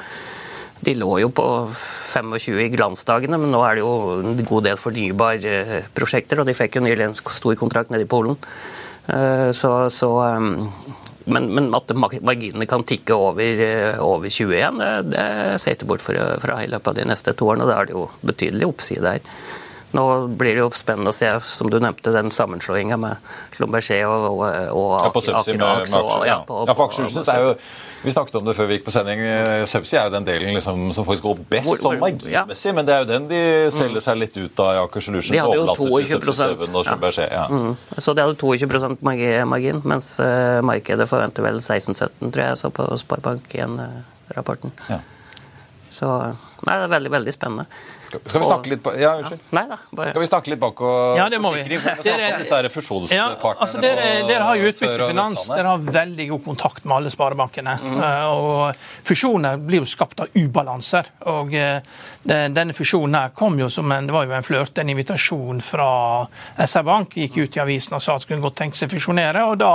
[0.81, 4.79] De lå jo på 25 i glansdagene, men nå er det jo en god del
[4.81, 8.37] fornybarprosjekter, og de fikk jo nylig en stor kontrakt nede i Polen.
[9.13, 10.11] Eh, så, så
[11.33, 15.25] men, men, at marginene kan tikke over, eh, over 21, det, det
[15.63, 17.69] ser jeg ikke bort fra, fra i løpet av de neste to årene.
[17.69, 19.35] Da er det jo betydelig oppside der.
[19.97, 20.05] Nå
[20.39, 24.43] blir det jo spennende å se, som du nevnte, den sammenslåinga med Lomberger og, og,
[24.77, 26.27] og ja, på Subsea med, med aksjer.
[26.29, 27.55] Ja, på, ja, for aksjehuset er jo
[28.01, 29.21] vi snakket om det før vi gikk på sending.
[29.69, 32.77] Subsea er jo den delen liksom, som faktisk går best sånn magimessig, ja.
[32.79, 33.41] men det er jo den de
[33.75, 35.37] selger seg litt ut av i Aker Solution.
[35.37, 37.27] De hadde jo 22 ja.
[37.29, 37.45] ja.
[37.51, 37.75] Mm.
[37.99, 42.89] Så de hadde 22 margin, mens uh, markedet forventer vel 16-17, tror jeg, så på
[43.03, 44.73] Sparebank 1-rapporten.
[44.89, 45.03] Eh, ja.
[45.93, 46.09] Så
[46.65, 47.69] nei, det er veldig, veldig spennende.
[48.11, 49.43] Skal vi snakke litt, ja, unnskyld.
[49.57, 50.13] Nei, da, bare...
[50.13, 51.63] Skal vi snakke litt bak og ja, det må vi.
[51.67, 52.31] Dere,
[53.15, 55.47] ja, altså dere, dere har jo Utbyttefinans.
[55.51, 57.77] Dere har veldig god kontakt med alle sparebankene.
[57.81, 57.99] Mm.
[58.35, 61.13] og Fusjoner blir jo skapt av ubalanser.
[61.33, 61.81] og eh,
[62.23, 65.91] Denne fusjonen her kom jo som en, det var jo en flørt, en invitasjon fra
[66.59, 67.19] SR-Bank.
[67.21, 69.47] Gikk ut i avisen og sa at skulle godt tenke seg fusjonere.
[69.51, 69.75] og da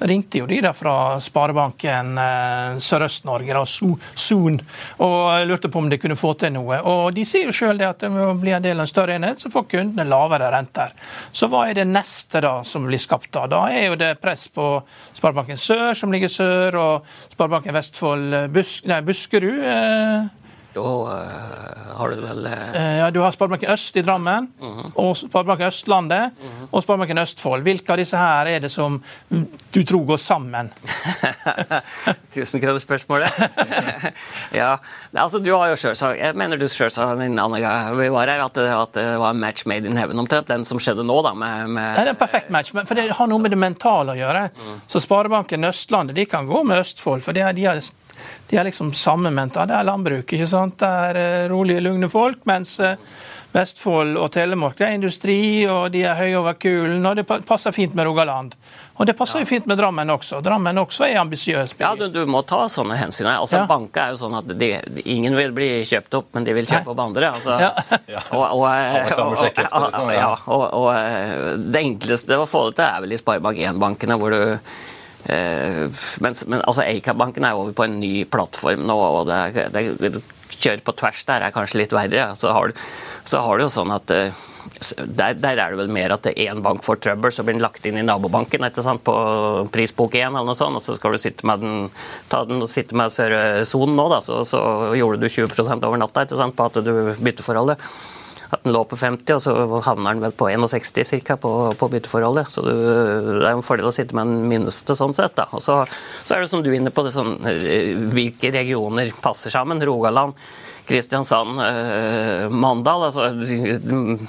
[0.00, 4.58] ringte jo de der fra Sparebanken eh, Sørøst-Norge, Son,
[5.04, 6.80] og lurte på om de kunne få til noe.
[6.88, 9.42] Og De sier jo sjøl at det må bli en del av en større enhet,
[9.42, 10.94] så får kundene lavere renter.
[11.32, 13.46] Så hva er det neste da som blir skapt da?
[13.50, 14.72] Da er jo det press på
[15.16, 20.38] Sparebanken Sør, som ligger sør, og Sparebanken Vestfold Busk, nei, Buskerud.
[20.70, 22.98] Eh, da uh, har du vel eh...
[22.98, 24.92] Ja, Du har Sparebanken Øst i Drammen, mm -hmm.
[24.94, 26.68] og Sparebanken Østlandet mm -hmm.
[26.70, 27.62] og Sparebanken Østfold.
[27.62, 29.02] Hvilke av disse her er det som
[29.74, 30.70] du tror går sammen?
[32.34, 33.32] Tusenkronersspørsmålet.
[34.52, 34.76] ja,
[35.14, 38.54] altså du har jo selvsagt Jeg mener du selvsagt en annen vi var her, at
[38.54, 41.34] det, at det, var en match made in heaven omtrent, den som skjedde nå, da.
[41.34, 41.94] Med, med...
[41.96, 44.50] Det er en perfekt match, for det har noe med det mentale å gjøre.
[44.56, 44.80] Mm.
[44.86, 47.52] Så Sparebanken Østlandet de kan gå med Østfold, for de har,
[48.50, 49.66] de er liksom sammenmenta.
[49.66, 50.32] Det er landbruk.
[50.32, 50.78] ikke sant?
[50.80, 52.42] Det er uh, rolige, lugne folk.
[52.50, 52.96] Mens uh,
[53.50, 57.02] Vestfold og Telemark det er industri, og de er høye over kulen.
[57.06, 58.54] Og det passer fint med Rogaland.
[59.00, 60.42] Og det passer jo fint med Drammen også.
[60.44, 61.74] Drammen også er ambisiøs.
[61.80, 63.26] Ja, du, du, må ta sånne hensyn.
[63.32, 63.64] Altså, ja.
[63.70, 64.70] Banker er jo sånn at de,
[65.08, 67.32] ingen vil bli kjøpt opp, men de vil kjøpe opp andre.
[67.40, 67.56] Altså.
[67.58, 67.72] Ja.
[68.36, 71.34] Og, og, og, ja, og, eh,
[71.72, 74.58] det enkleste å få det til er vel i Sparebank 1-bankene, hvor du Eh,
[75.28, 80.22] men, men altså Eika-banken er over på en ny plattform nå, og det, det, det
[80.60, 82.30] kjøre på tvers der er kanskje litt verre.
[82.38, 82.74] Så har
[83.24, 84.36] så har du jo sånn at eh,
[84.98, 87.84] der, der, er det vel mer at én bank får trøbbel, så blir den lagt
[87.86, 89.14] inn i nabobanken etter sant, på
[89.72, 91.90] prisbok 1, eller noe sånt, og så skal du sitte med den,
[92.32, 94.62] ta den og sitte med Sør-sonen nå, da, så, så,
[94.98, 97.90] gjorde du 20% over natta sant, på at du bytter forholdet
[98.50, 101.36] at den lå på 50, og så havner den vel på 61 ca.
[101.40, 102.50] På, på, bytteforholdet.
[102.50, 102.74] Så det
[103.44, 105.36] er en fordel å sitte med den minste sånn sett.
[105.38, 105.46] Da.
[105.54, 105.82] Og så,
[106.24, 109.82] så, er det som du er inne på, det sånn, eh, hvilke regioner passer sammen.
[109.86, 110.34] Rogaland.
[110.90, 113.04] Kristiansand, eh, Mandal.
[113.06, 113.28] altså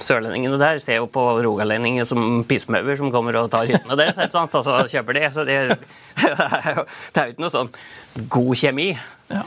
[0.04, 4.20] Sørlendingene der ser jo på rogalendinger som pissmauer som kommer og tar hyttene deres.
[4.38, 5.24] Og så kjøper de.
[5.34, 5.58] Så det,
[6.22, 7.72] det er jo ikke noe sånn
[8.14, 8.92] god kjemi.
[9.32, 9.42] Ja.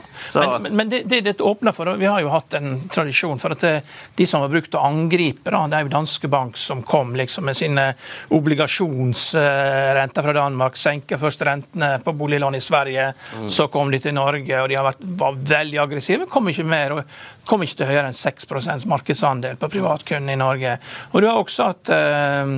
[0.58, 3.62] Men, men, det, det det åpner for, Vi har jo hatt en tradisjon for at
[3.62, 3.82] det,
[4.18, 7.46] de som har brukt å angripe, da, det er jo Danske Bank som kom liksom
[7.46, 7.84] med sine
[8.34, 10.76] obligasjonsrenter fra Danmark.
[10.76, 13.48] senket først rentene på boliglån i Sverige, mm.
[13.50, 16.26] så kom de til Norge, og de har vært, var veldig aggressive.
[16.30, 17.04] Kom ikke mer, og
[17.46, 20.78] kom ikke til høyere enn 6% markedsandel på privatkunden i Norge.
[21.12, 22.56] Og du har også at eh,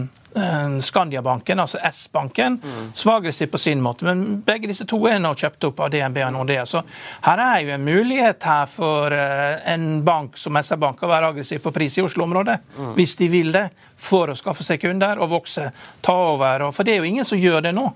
[0.81, 2.90] Skandiabanken, altså S-banken, mm.
[2.94, 4.05] svakere på sin måte.
[4.05, 6.66] Men begge disse to er nå kjøpt opp av DNB og Nordea.
[6.68, 6.83] Så
[7.24, 11.62] her er jo en mulighet her for eh, en bank som SR-Bank å være aggressiv
[11.64, 12.92] på pris i Oslo-området, mm.
[12.98, 15.70] hvis de vil det, for å skaffe seg kunder og vokse,
[16.05, 16.68] ta over.
[16.77, 17.88] For det er jo ingen som gjør det nå.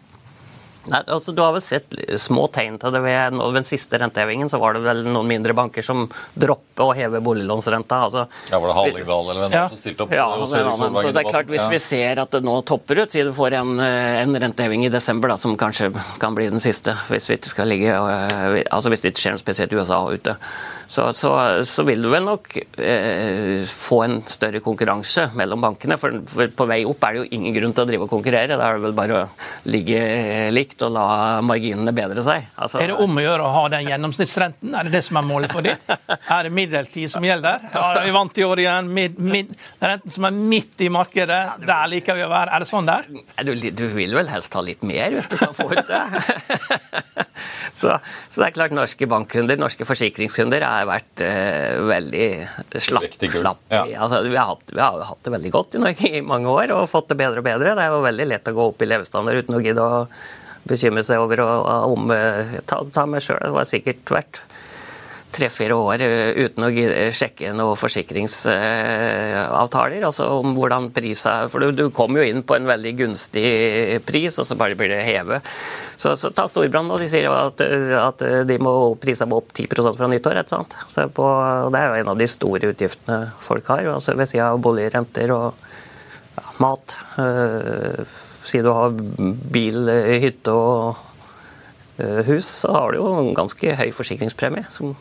[0.91, 4.51] Nei, altså Du har vel sett små tegn til det ved, den siste rentehevingen.
[4.51, 8.01] Så var det vel noen mindre banker som dropper å heve boliglånsrenta.
[8.09, 9.65] Altså, ja, Var det Hallingdal eller hvem ja.
[9.71, 10.15] som stilte opp?
[10.17, 11.71] Ja, det så det er klart Hvis ja.
[11.73, 15.33] vi ser at det nå topper ut, siden du får en, en, renteheving i desember
[15.33, 15.93] da, som kanskje
[16.23, 19.37] kan bli den siste, hvis vi ikke skal ligge, eh, altså hvis det ikke skjer
[19.37, 20.37] noe spesielt i USA ute,
[20.93, 21.31] så, så,
[21.65, 25.97] så, vil du vel nok eh, få en større konkurranse mellom bankene.
[25.97, 28.59] For, for, på vei opp er det jo ingen grunn til å drive og konkurrere.
[28.61, 29.23] Da er det vel bare å
[29.73, 30.03] ligge
[30.53, 31.07] likt og la
[31.49, 32.51] marginene bedre seg.
[32.61, 34.75] Altså, er det om å gjøre å ha den gjennomsnittsrenten?
[34.77, 35.81] Er det det som er målet for dem?
[36.33, 37.65] Er det middeltid som gjelder?
[37.73, 38.93] Ja, vi vant i år igjen.
[38.93, 39.51] Mid, mid,
[39.81, 42.53] renten som er midt i markedet, der liker vi å være.
[42.53, 43.09] Er det sånn der?
[43.49, 46.03] Du, du vil vel helst ha litt mer, hvis du kan få ut det.
[47.81, 52.29] så, så, det er klart norske bankkunder, norske forsikringskunder, er vært uh, veldig
[52.83, 53.65] slapp.
[53.73, 53.83] Ja.
[54.03, 56.75] Altså, vi, har hatt, vi, har hatt, det veldig godt i Norge i mange år
[56.77, 57.75] og fått det bedre og bedre.
[57.79, 60.05] Det er jo veldig lett å gå opp i levestandard uten å gidde å
[60.69, 61.51] bekymre seg over å,
[61.93, 63.41] om uh, ta, ta meg sjøl.
[63.43, 64.43] Det var sikkert verdt
[65.33, 66.71] tre-fire år eh, uten å
[67.15, 70.03] sjekke noen forsikringsavtaler.
[70.07, 74.39] altså om hvordan pris er, for Du kom jo inn på en veldig gunstig pris,
[74.39, 75.43] og så bare blir det hevet.
[75.97, 78.19] Så, så Ta Storbrann, og de sier at, at
[78.49, 79.67] de må prise opp 10
[79.97, 80.39] fra nyttår.
[80.43, 80.73] Ikke sant?
[81.15, 81.25] På,
[81.73, 85.29] det er jo en av de store utgiftene folk har, altså ved siden av boligrenter
[85.35, 85.47] og
[86.37, 86.87] ja, mat.
[87.23, 88.01] Øh,
[88.43, 88.91] si du har
[89.55, 89.79] bil,
[90.25, 90.97] hytte og
[92.27, 94.65] hus, så har du jo en ganske høy forsikringspremie.
[94.75, 94.97] som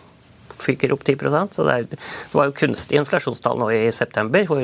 [0.62, 4.62] fyker opp 10% så det, er, det var jo kunstig inflasjonstall nå i september, hvor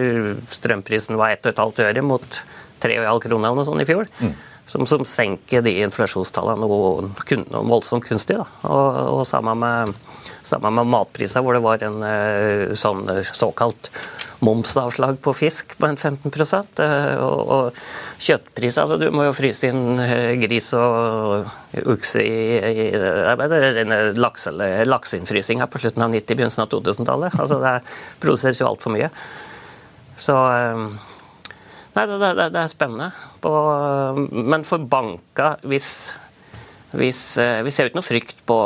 [0.54, 2.42] strømprisen var 1,5 øre mot
[2.84, 4.10] 3,5 kroner eller noe sånt i fjor.
[4.22, 4.36] Mm.
[4.68, 8.36] Som, som, senker de inflasjonstallene noe, noe voldsomt kunstig.
[8.36, 8.48] Da.
[8.68, 9.94] Og, og sammen med,
[10.44, 13.88] sammen med matpriser, hvor det var en eh, sånn eh, såkalt
[14.40, 16.32] momsavslag på fisk på en 15
[16.84, 17.80] eh, og, og
[18.22, 21.48] kjøttpris altså Du må jo fryse inn eh, gris og
[21.90, 22.88] okse i, i,
[24.88, 27.38] lakseinnfrysing her på slutten av 90-, begynnelsen av 2000-tallet.
[27.42, 27.76] Altså det
[28.22, 29.10] produseres jo altfor mye.
[30.18, 30.88] Så eh,
[31.98, 33.08] Nei, det, det, det er spennende.
[34.30, 36.12] Men for banka, hvis
[36.96, 38.58] vi ser ikke noe frykt på,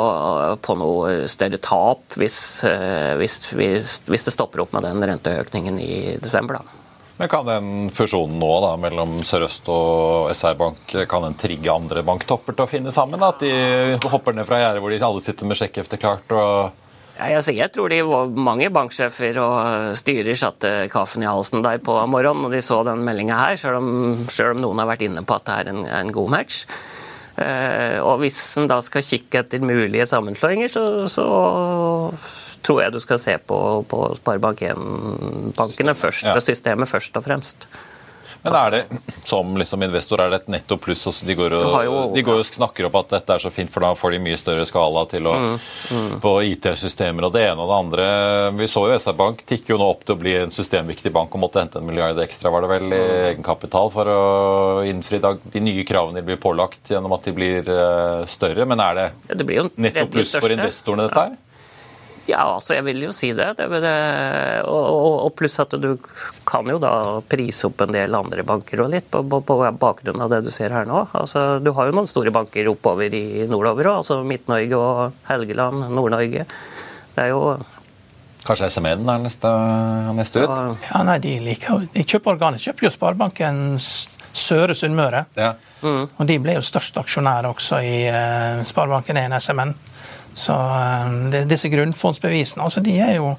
[0.62, 5.80] på noe større tap hvis, eh, hvis, hvis, hvis, det stopper opp med den renteøkningen
[5.82, 6.60] i desember.
[6.60, 6.82] Da.
[7.18, 12.04] Men Kan den fusjonen nå da, mellom Sør-Øst og SR Bank kan den trigge andre
[12.06, 13.20] banktopper til å finne sammen?
[13.20, 13.32] Da?
[13.34, 16.80] At de hopper ned fra gjerdet hvor de alle sitter med sjekkheftet klart og
[17.18, 21.98] Jeg, jeg tror de var mange banksjefer og styrer satte kaffen i halsen der på
[22.08, 25.26] morgenen når de så den meldinga her, selv om, selv om, noen har vært inne
[25.26, 26.64] på at det er en, en god match.
[27.40, 31.26] Eh, og hvis en da skal kikke etter mulige sammenslåinger, så, så
[32.62, 36.36] tror jeg du skal se på, på Sparebank1-bankene først, ja.
[36.44, 37.66] systemet først og fremst.
[38.42, 38.80] Men er det
[39.24, 41.04] som liksom investor er det et netto pluss?
[41.06, 43.70] Altså de, går og, jo, de går og snakker opp at dette er så fint,
[43.70, 46.16] for da får de mye større skala til å, mm, mm.
[46.24, 48.08] på IT-systemer og det ene og det andre.
[48.58, 51.36] Vi så jo SR Bank tikke jo nå opp til å bli en systemviktig bank
[51.36, 53.14] og måtte hente en milliard ekstra var det vel, i mm.
[53.30, 54.20] egenkapital for å
[54.90, 58.66] innfri de nye kravene de blir pålagt gjennom at de blir eh, større.
[58.66, 61.38] Men er det, ja, det netto pluss for investorene, dette her?
[61.38, 61.51] Ja,
[62.30, 63.48] altså jeg vil jo si det.
[63.58, 63.94] det, det
[64.68, 65.96] og, og, og, pluss at du
[66.46, 66.92] kan jo da
[67.26, 70.50] prise opp en del andre banker og litt, på, på, på bakgrunn av det du
[70.54, 71.04] ser her nå.
[71.18, 75.88] Altså, du har jo noen store banker oppover i nordover òg, altså Midt-Norge og Helgeland,
[75.90, 76.46] Nord-Norge.
[77.12, 77.56] Det er jo
[78.42, 79.50] Kanskje SMN er neste,
[80.16, 80.52] neste ut?
[80.88, 82.66] Ja, nei, De liker de kjøper organisk.
[82.66, 85.26] Kjøper jo Sparebanken Søre Sunnmøre.
[85.38, 85.52] Ja.
[85.82, 86.08] Mm.
[86.08, 89.76] Og de ble jo størst aksjonær også i uh, Sparebanken 1 SMN.
[90.34, 93.34] Så eh, det, Disse grunnfondsbevisene altså de er jo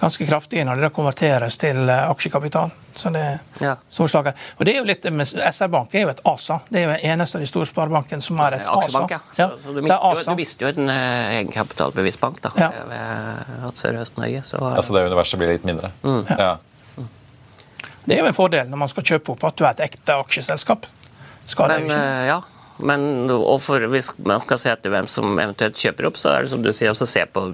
[0.00, 2.72] ganske kraftige når det konverteres til eh, aksjekapital.
[2.98, 3.74] Så det er ja.
[3.92, 4.34] storslager.
[4.56, 6.58] Og det er jo litt med SR-Bank er jo et ASA.
[6.68, 9.04] Det er jo eneste av de store sparebankene som er et ASA.
[9.10, 9.20] Ja.
[9.36, 12.70] Så, så du, mister jo, du mister jo en uh, egenkapitalbevis bank da, ja.
[12.90, 14.42] ved Sør-Øst-Norge.
[14.48, 15.92] Så, ja, så det universet blir litt mindre?
[16.02, 16.24] Mm.
[16.32, 16.56] Ja.
[18.08, 20.16] Det er jo en fordel når man skal kjøpe opp at du er et ekte
[20.16, 20.88] aksjeselskap.
[21.48, 22.30] Skal Men, det jo ikke.
[22.32, 22.38] Ja,
[22.78, 26.44] men og for, hvis man skal se etter hvem som eventuelt kjøper opp, så er
[26.44, 27.48] det som du sier, også se på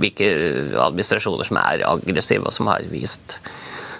[0.00, 0.28] hvilke
[0.80, 3.36] administrasjoner som er aggressive, og som har vist,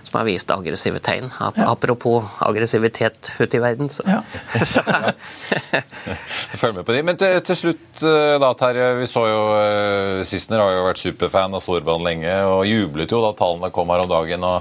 [0.09, 1.29] som har vist aggressive tegn.
[1.41, 2.31] Apropos ja.
[2.49, 3.93] aggressivitet ute i verden.
[3.93, 4.07] Så.
[4.09, 4.23] Ja.
[6.63, 7.05] Følg med på de.
[7.05, 8.89] Men til, til, slutt, eh, da, Terje.
[9.03, 13.23] Vi så jo uh, Sissener har jo vært superfan av Storbrann lenge, og jublet jo
[13.27, 14.49] da tallene kom her om dagen.
[14.49, 14.59] og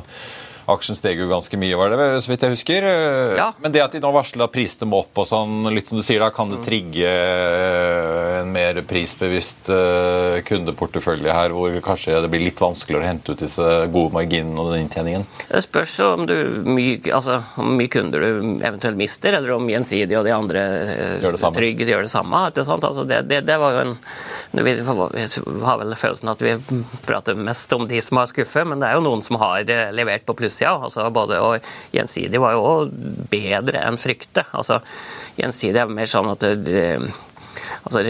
[0.69, 2.87] Aksjen steg jo ganske mye, var det, så vidt jeg husker.
[3.39, 3.49] Ja.
[3.61, 6.05] Men det at de nå varsler at prisene må opp, og sånn, litt som du
[6.05, 12.31] sier, da, kan det trigge eh, en mer prisbevisst uh, kundeportefølje her, hvor kanskje det
[12.31, 15.25] blir litt vanskeligere å hente ut disse gode marginene og den inntjeningen?
[15.49, 16.35] Det spørs om du
[16.67, 20.65] mye, altså, hvor mye kunder du eventuelt mister, eller om Gjensidige og de andre
[21.23, 21.59] gjør det samme.
[21.59, 22.43] Trygg gjør det samme.
[22.49, 23.97] Altså, det, det, det var jo en
[24.51, 24.71] vi
[25.61, 26.55] har vel følelsen at vi
[27.05, 29.61] prater mest om de som har skuffet, men det er jo noen som har
[29.93, 30.83] levert på pluss plussida.
[30.83, 31.59] Altså både, og
[31.93, 32.91] Gjensidig var jo òg
[33.29, 34.45] bedre enn frykte.
[34.53, 34.81] Altså,
[35.37, 37.11] Gjensidig er mer sånn at det,
[37.83, 38.03] altså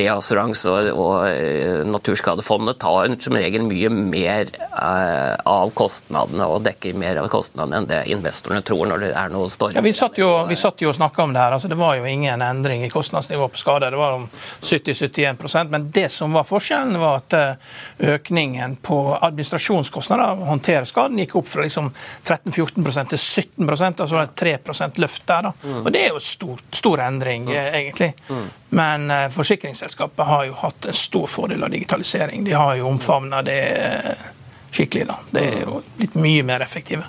[0.00, 6.96] Reassurans og, og eh, Naturskadefondet tar som regel mye mer eh, av kostnadene og dekker
[6.98, 9.76] mer av kostnadene enn det investorene tror når det er noe storm.
[9.76, 11.56] Ja, vi satt jo, vi satt jo og snakka om det her.
[11.56, 13.90] altså Det var jo ingen endring i kostnadsnivå på skade.
[13.90, 14.28] Det var om
[14.60, 21.20] 70-71% Men det som var forskjellen, var at eh, økningen på administrasjonskostnader, å håndtere skaden,
[21.22, 21.92] gikk opp fra liksom
[22.24, 24.56] 13-14 til 17 altså et 3
[25.00, 25.50] løft der.
[25.50, 25.52] da.
[25.62, 25.84] Mm.
[25.84, 27.74] Og Det er jo stor, stor endring, mm.
[27.80, 28.12] egentlig.
[28.28, 28.48] Mm.
[28.70, 32.44] Men eh, forsikringsselskapet har jo hatt en stor fordel av digitalisering.
[32.44, 34.28] De har jo omfavna det eh,
[34.70, 35.06] skikkelig.
[35.06, 35.16] da.
[35.30, 37.08] Det er jo litt mye mer effektive.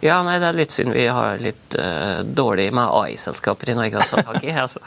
[0.00, 4.00] Ja, nei, det er litt synd vi har litt uh, dårlig med AI-selskaper i Norge
[4.00, 4.48] å ta i.
[4.62, 4.80] Altså,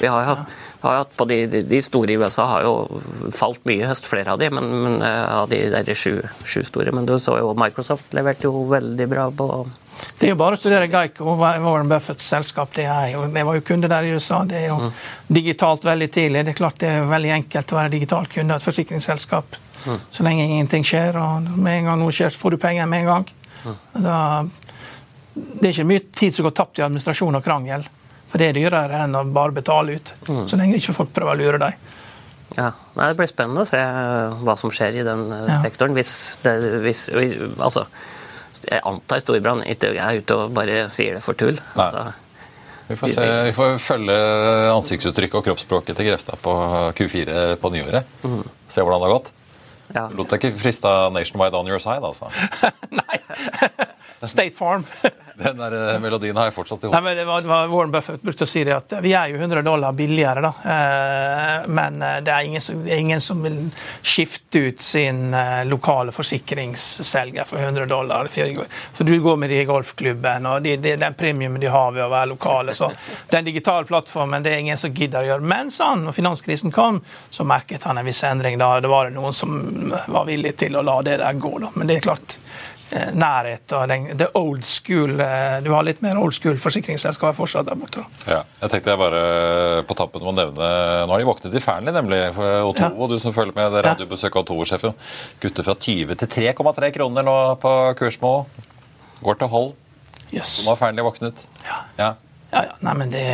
[0.00, 2.72] vi har hatt, har hatt på de, de, store i USA har jo
[3.30, 6.18] falt mye i høst, flere av de, men, men uh, av de der sju
[6.66, 6.90] store.
[6.96, 9.48] Men du så jo Microsoft leverte jo veldig bra på
[10.18, 12.70] det er jo bare å studere Geico og Warren Buffetts selskap.
[12.76, 14.42] Det er jo, jeg var jo kunde der i USA.
[14.48, 14.92] Det er jo mm.
[15.38, 16.44] digitalt veldig tidlig.
[16.46, 19.58] Det er klart det er veldig enkelt å være digital kunde av et forsikringsselskap.
[19.86, 19.98] Mm.
[20.10, 23.04] Så lenge ingenting skjer, og med en gang noe skjer, så får du penger med
[23.04, 23.28] en gang.
[23.66, 23.76] Mm.
[24.06, 24.16] Da,
[25.36, 27.86] det er ikke mye tid som går tapt i administrasjon og krangel.
[28.26, 30.16] For det er dyrere enn å bare betale ut.
[30.26, 30.42] Mm.
[30.48, 31.78] Så lenge ikke folk prøver å lure deg.
[32.56, 33.80] Ja, Det blir spennende å se
[34.46, 35.60] hva som skjer i den eh, ja.
[35.64, 35.96] sektoren.
[35.96, 36.54] Hvis det,
[36.84, 37.08] hvis,
[37.58, 37.86] altså,
[38.70, 41.58] jeg antar Storbrann ikke er ute og bare sier det for tull.
[41.74, 42.06] Altså,
[42.86, 44.18] vi får, se, vi får følge
[44.70, 46.52] ansiktsuttrykket og kroppsspråket til Grefstad på
[46.98, 48.06] Q4 på nyåret.
[48.22, 48.44] Mm.
[48.70, 49.32] Se hvordan det har gått.
[49.94, 50.04] Ja.
[50.14, 52.30] Lot deg ikke friste Nationwide on your side, altså?
[53.00, 53.20] Nei.
[54.22, 54.84] State Farm.
[55.38, 57.02] Den der eh, melodien har jeg fortsatt i hodet.
[57.04, 59.36] Nei, det var, det var Warren Buffett brukte å si det at vi er jo
[59.36, 60.52] 100 dollar billigere, da.
[60.72, 63.58] Eh, men eh, det er ingen som, ingen som vil
[64.00, 65.34] skifte ut sin
[65.68, 68.30] lokale forsikringsselger for 100 dollar.
[68.32, 72.06] For du går med de i golfklubben, og de, de, den premiumen de har ved
[72.06, 72.72] å være lokale.
[72.76, 72.88] Så
[73.34, 75.50] den digitale plattformen det er ingen som gidder å gjøre.
[75.52, 78.56] Men sånn, når finanskrisen kom, så merket han en viss endring.
[78.62, 81.58] Da det var noen som var villig til å la det der gå.
[81.60, 81.74] Da.
[81.76, 82.38] Men det er klart
[83.18, 87.66] nærhet og den, det old school eh, Du har litt mer old school forsikringsselskaper fortsatt
[87.66, 88.04] der borte.
[88.28, 89.22] Ja, jeg tenkte jeg bare
[89.88, 90.68] på tappen må nevne
[91.06, 92.20] Nå har de våknet i Fearnley, nemlig.
[92.36, 93.08] For Otto, Ja.
[93.10, 94.94] du som følger med det radiobesøket av Otto-sjefen.
[95.42, 98.44] Gutter fra 20 til 3,3 kroner nå på kursmål.
[99.22, 99.72] Går til hold.
[100.32, 100.60] Yes.
[100.66, 101.42] Nå har Fearnley våknet.
[101.66, 101.80] Ja.
[101.98, 102.12] ja.
[102.52, 102.76] Ja, ja.
[102.86, 103.24] Nei, men det,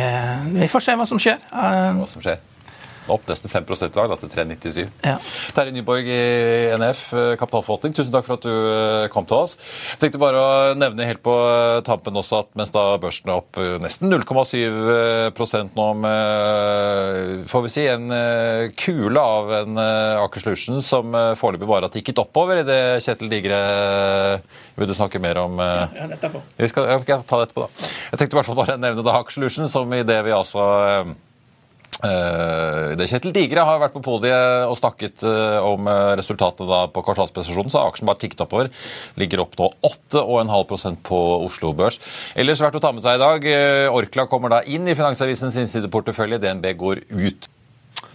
[0.57, 1.37] vi får se hva som skjer.
[1.53, 2.41] Eh, Hva som skjer.
[3.11, 4.83] Opp nesten 5 i dag, da, til 3,97.
[5.03, 5.17] Ja.
[5.55, 6.19] Terje Nyborg i
[6.79, 9.57] NF eh, Kapitalforvaltning, tusen takk for at du eh, kom til oss.
[9.91, 13.41] Jeg tenkte bare å nevne helt på eh, tampen også at mens da børsen er
[13.41, 18.11] opp nesten 0,7 nå med får vi si, en
[18.79, 23.59] kule av en Aker Solutions som foreløpig bare har tikket oppover i det Kjetil Digre
[24.77, 25.59] vil du snakke mer om.
[25.59, 26.41] ja, etterpå.
[26.57, 27.91] vi skal, jeg skal ta det etterpå, da.
[28.13, 30.67] Jeg tenkte i hvert fall bare nevne da Aker Solutions, som i det vi altså
[32.03, 37.71] det Kjetil Digre har vært på podiet og snakket eh, om eh, resultatene på kvartalsprestasjonen,
[37.71, 38.71] så aksjen bare tikket oppover.
[39.19, 41.99] Ligger opp nå 8,5% på Oslo Børs.
[42.35, 43.49] Ellers verdt å ta med seg i dag.
[43.49, 46.41] eh, Orkla kommer da inn i Finansavisens innsideportefølje.
[46.43, 47.52] DNB går ut.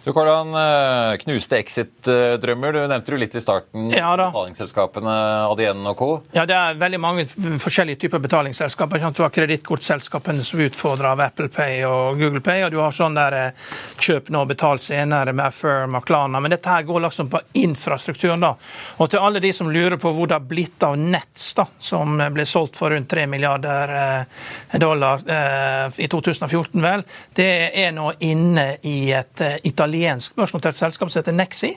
[0.09, 2.73] Du, Hvordan eh, knuste exit-drømmer?
[2.73, 3.91] Du nevnte jo litt i starten.
[3.93, 4.31] Ja da.
[4.31, 5.17] Betalingsselskapene
[5.51, 6.07] ADN og co.
[6.33, 7.27] Ja, Det er veldig mange
[7.61, 9.03] forskjellige typer betalingsselskaper.
[9.13, 13.19] Du har kredittkortselskapene som utfordrer av Apple Pay og Google Pay, og du har sånn
[13.21, 13.67] der eh,
[14.01, 16.41] kjøp nå, betal senere med Firm og Klana.
[16.41, 18.41] Men dette her går liksom på infrastrukturen.
[18.47, 18.55] da.
[19.05, 22.17] Og til alle de som lurer på hvor det har blitt av Nets, da, som
[22.17, 25.21] ble solgt for rundt 3 milliarder eh, dollar
[26.01, 27.05] i 2014, vel,
[27.37, 27.53] det
[27.85, 29.61] er nå inne i et eh,
[29.99, 31.73] italiensk børsnotert selskap som heter Nexi.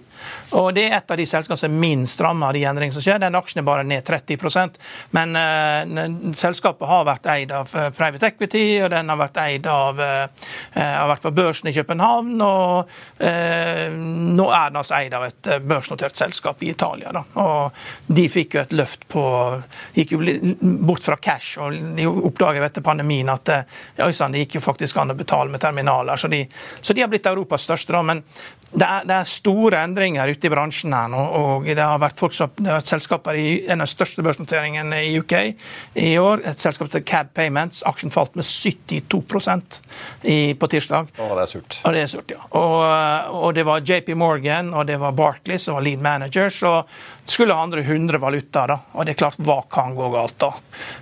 [0.57, 3.03] Og det er et av de selskapene som er minst rammet av de endringene som
[3.03, 3.19] skjer.
[3.22, 4.78] Den aksjen er bare ned 30%
[5.11, 9.67] Men eh, selskapet har vært eid av eh, private equity, og den har vært eid
[9.69, 15.15] av eh, har vært på børsen i København, og eh, nå er den altså eid
[15.17, 17.13] av et børsnotert selskap i Italia.
[17.15, 17.24] Da.
[17.41, 19.22] Og de fikk jo et løft på
[19.95, 20.19] Gikk jo
[20.86, 23.49] bort fra cash, og de oppdaget etter pandemien at
[23.97, 26.19] ja, det gikk jo faktisk an å betale med terminaler.
[26.19, 26.43] Så de,
[26.82, 28.00] så de har blitt Europas største, da.
[28.07, 28.23] Men
[28.71, 31.19] det er, det er store endringer ute i bransjen her nå.
[31.19, 35.01] og Det har vært, som, det har vært selskaper i en av de største børsnoteringene
[35.09, 35.35] i UK
[35.99, 36.45] i år.
[36.47, 37.83] Et selskap til CAD Payments.
[37.87, 39.81] Aksjen falt med 72
[40.23, 41.11] i, på tirsdag.
[41.19, 41.79] Å, det er surt.
[41.83, 42.39] Og det er surt, ja.
[42.55, 42.77] Og,
[43.41, 46.63] og det var JP Morgan og det var Barclays som var lead managers.
[46.63, 46.87] og
[47.31, 48.67] skulle andre 100 valutaer.
[48.67, 50.51] da, og det er klart, Hva kan gå galt da?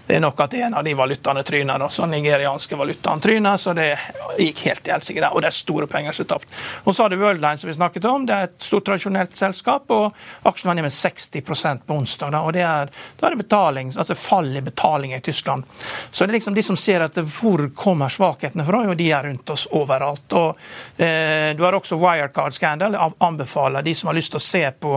[0.07, 1.79] Det er nok at en av de valutaene tryner.
[1.79, 3.97] da, så Nigerianske valutaen tryner, så det
[4.37, 5.33] gikk helt i helsike der.
[5.33, 6.53] Og det er store penger som er tapt.
[6.89, 8.23] Og så har du Worldline, som vi snakket om.
[8.25, 10.15] Det er et stort tradisjonelt selskap, og
[10.49, 12.31] aksjen var ned med 60% på onsdag.
[12.33, 15.67] Da, og det er, da er det betaling, altså fall i betaling i Tyskland.
[16.09, 19.27] Så det er liksom de som ser at hvor kommer svakhetene fra, jo de er
[19.29, 20.33] rundt oss overalt.
[20.39, 20.57] Og
[20.97, 22.97] eh, Du har også Wirecard Scandal.
[22.97, 24.95] Jeg anbefaler de som har lyst til å se på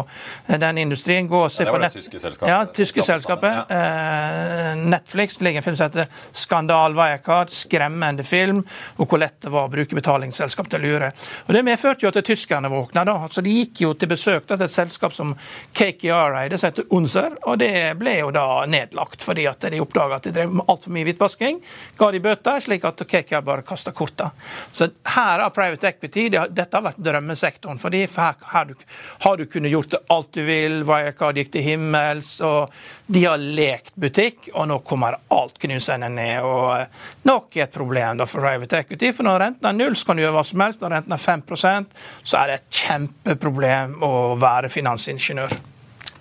[0.49, 1.99] eh, den industrien, gå og se Ja, på det nett.
[2.01, 2.49] tyske selskapet.
[2.55, 3.77] Ja, tyske Selskapet, selskapet.
[3.77, 7.53] Eh, Netflix ligger en film som heter 'Skandal Wirecard'.
[7.53, 8.65] Skremmende film.
[8.97, 11.13] Og hvor lett det var å bruke betalingsselskap til å lure.
[11.49, 13.05] Og Det medførte jo at tyskerne våkna.
[13.05, 15.35] da, så De gikk jo til besøk til et selskap som
[15.75, 17.35] KKR eide, som heter Unser.
[17.47, 20.93] Og det ble jo da nedlagt, fordi at de oppdaga at de drev med altfor
[20.95, 21.61] mye hvitvasking.
[21.99, 24.31] Ga de bøter, slik at KKR bare kasta korta.
[24.71, 27.79] Så her har private equity det, Dette har vært drømmesektoren.
[27.79, 28.75] fordi her, her
[29.19, 30.85] har du kunnet gjort alt du vil.
[30.85, 32.41] Wirecard gikk til himmels.
[32.41, 32.71] og
[33.13, 36.39] De har lekt butikk, og nå kommer alt knusende ned.
[36.49, 39.11] og eh, Nok et problem for private equity.
[39.13, 40.81] For når renten er null, så kan du gjøre hva som helst.
[40.81, 45.59] Når renten er 5 så er det et kjempeproblem å være finansingeniør.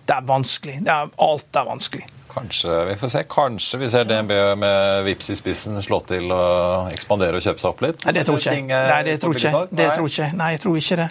[0.04, 0.82] Det er vanskelig.
[0.84, 2.10] Det er, alt er vanskelig.
[2.32, 3.24] Kanskje vi får se.
[3.32, 7.72] Kanskje vi ser DNB med Vipps i spissen slå til og ekspandere og kjøpe seg
[7.72, 8.04] opp litt?
[8.04, 8.68] Nei, det tror ikke jeg.
[8.68, 9.66] Nei, det tror ikke.
[9.72, 10.30] Det tror ikke.
[10.44, 11.10] Nei, jeg tror ikke det.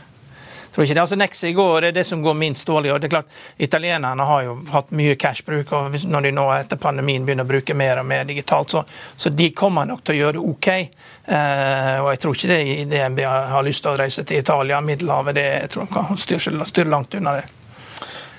[0.74, 1.02] Tror ikke det.
[1.02, 2.92] Altså, Nexi i går er det som går minst dårlig.
[2.92, 5.72] og det er klart, Italienerne har jo hatt mye cashbruk.
[5.72, 8.84] og Når de nå etter pandemien begynner å bruke mer og mer digitalt, så,
[9.16, 10.68] så de kommer nok til å gjøre det OK.
[10.70, 15.34] Eh, og jeg tror ikke det DNB har lyst til å reise til Italia, Middelhavet.
[15.34, 17.48] det jeg tror de kan styre langt unna det.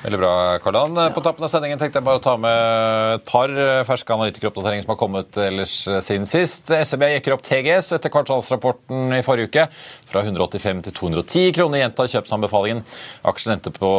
[0.01, 0.95] Veldig bra, Karl-Han.
[1.13, 3.51] På tappen av sendingen tenkte jeg bare å ta med et par
[3.85, 6.71] ferske analytikeroppdateringer som har kommet ellers siden sist.
[6.73, 9.65] SEB jekker opp TGS etter kvartalsrapporten i forrige uke.
[10.09, 12.81] Fra 185 til 210 kroner gjentar kjøpsanbefalingen.
[13.29, 13.91] Aksjen endte på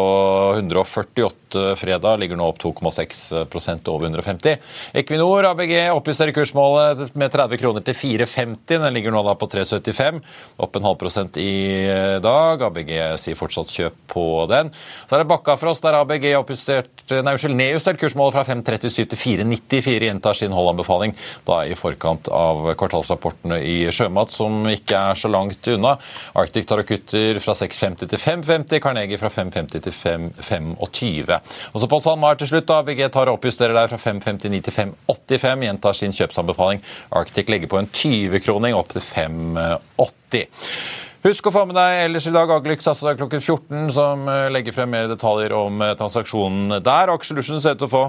[0.56, 4.58] 148 fredag, ligger nå opp 2,6% over 150.
[5.04, 8.58] Equinor ABG oppjusterer kursmålet med 30 kroner til 4,50.
[8.72, 10.18] Den ligger nå da på 3,75,
[10.66, 11.86] opp en halv prosent i
[12.26, 12.66] dag.
[12.72, 12.92] ABG
[13.22, 14.74] sier fortsatt kjøp på den.
[15.06, 15.91] Så er det Bakkafrost.
[15.92, 20.06] Har ABG oppjustert, nei, unnskyld, nedjustert kursmålet fra 5,37 til 4,94.
[20.06, 21.12] Gjentar sin holdanbefaling
[21.44, 25.98] da i forkant av kvartalsrapportene i sjømat, som ikke er så langt unna.
[26.40, 28.80] Arctic tar og kutter fra 6,50 til 5,50.
[28.86, 31.36] Carnegie fra 5,50 til 5,25.
[31.74, 32.70] Og så på SalMar til slutt.
[32.72, 35.68] da, ABG tar og oppjusterer der fra 5,59 til 5,85.
[35.68, 36.80] Gjentar sin kjøpsanbefaling.
[37.20, 40.48] Arctic legger på en 20-kroning opp til 5,80.
[41.22, 44.74] Husk å få med deg ellers i dag Aglyx altså klokken 14, som eh, legger
[44.74, 47.12] frem mer detaljer om eh, transaksjonen der.
[47.14, 48.02] Aksjelusjen ser ut til å få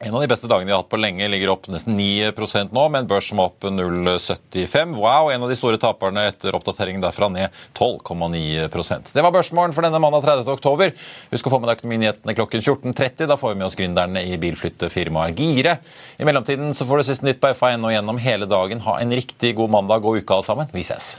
[0.00, 2.32] en av de beste dagene de har hatt på lenge, ligger opp nesten 9
[2.72, 4.96] nå, med en børs som er opp 0,75.
[4.96, 9.84] Wow, en av de store taperne etter oppdateringen derfra ned 12,9% Det var børsmålen for
[9.84, 10.48] denne mandag 30.
[10.56, 10.96] oktober.
[11.36, 13.28] Husk å få med deg økonominyhetene klokken 14.30.
[13.28, 15.82] Da får vi med oss gründerne i bilflyttefirmaet Gire.
[16.16, 18.80] I mellomtiden så får du siste nytt på FA1 og gjennom hele dagen.
[18.88, 20.72] Ha en riktig god mandag og uke alle sammen.
[20.72, 21.18] Vi ses.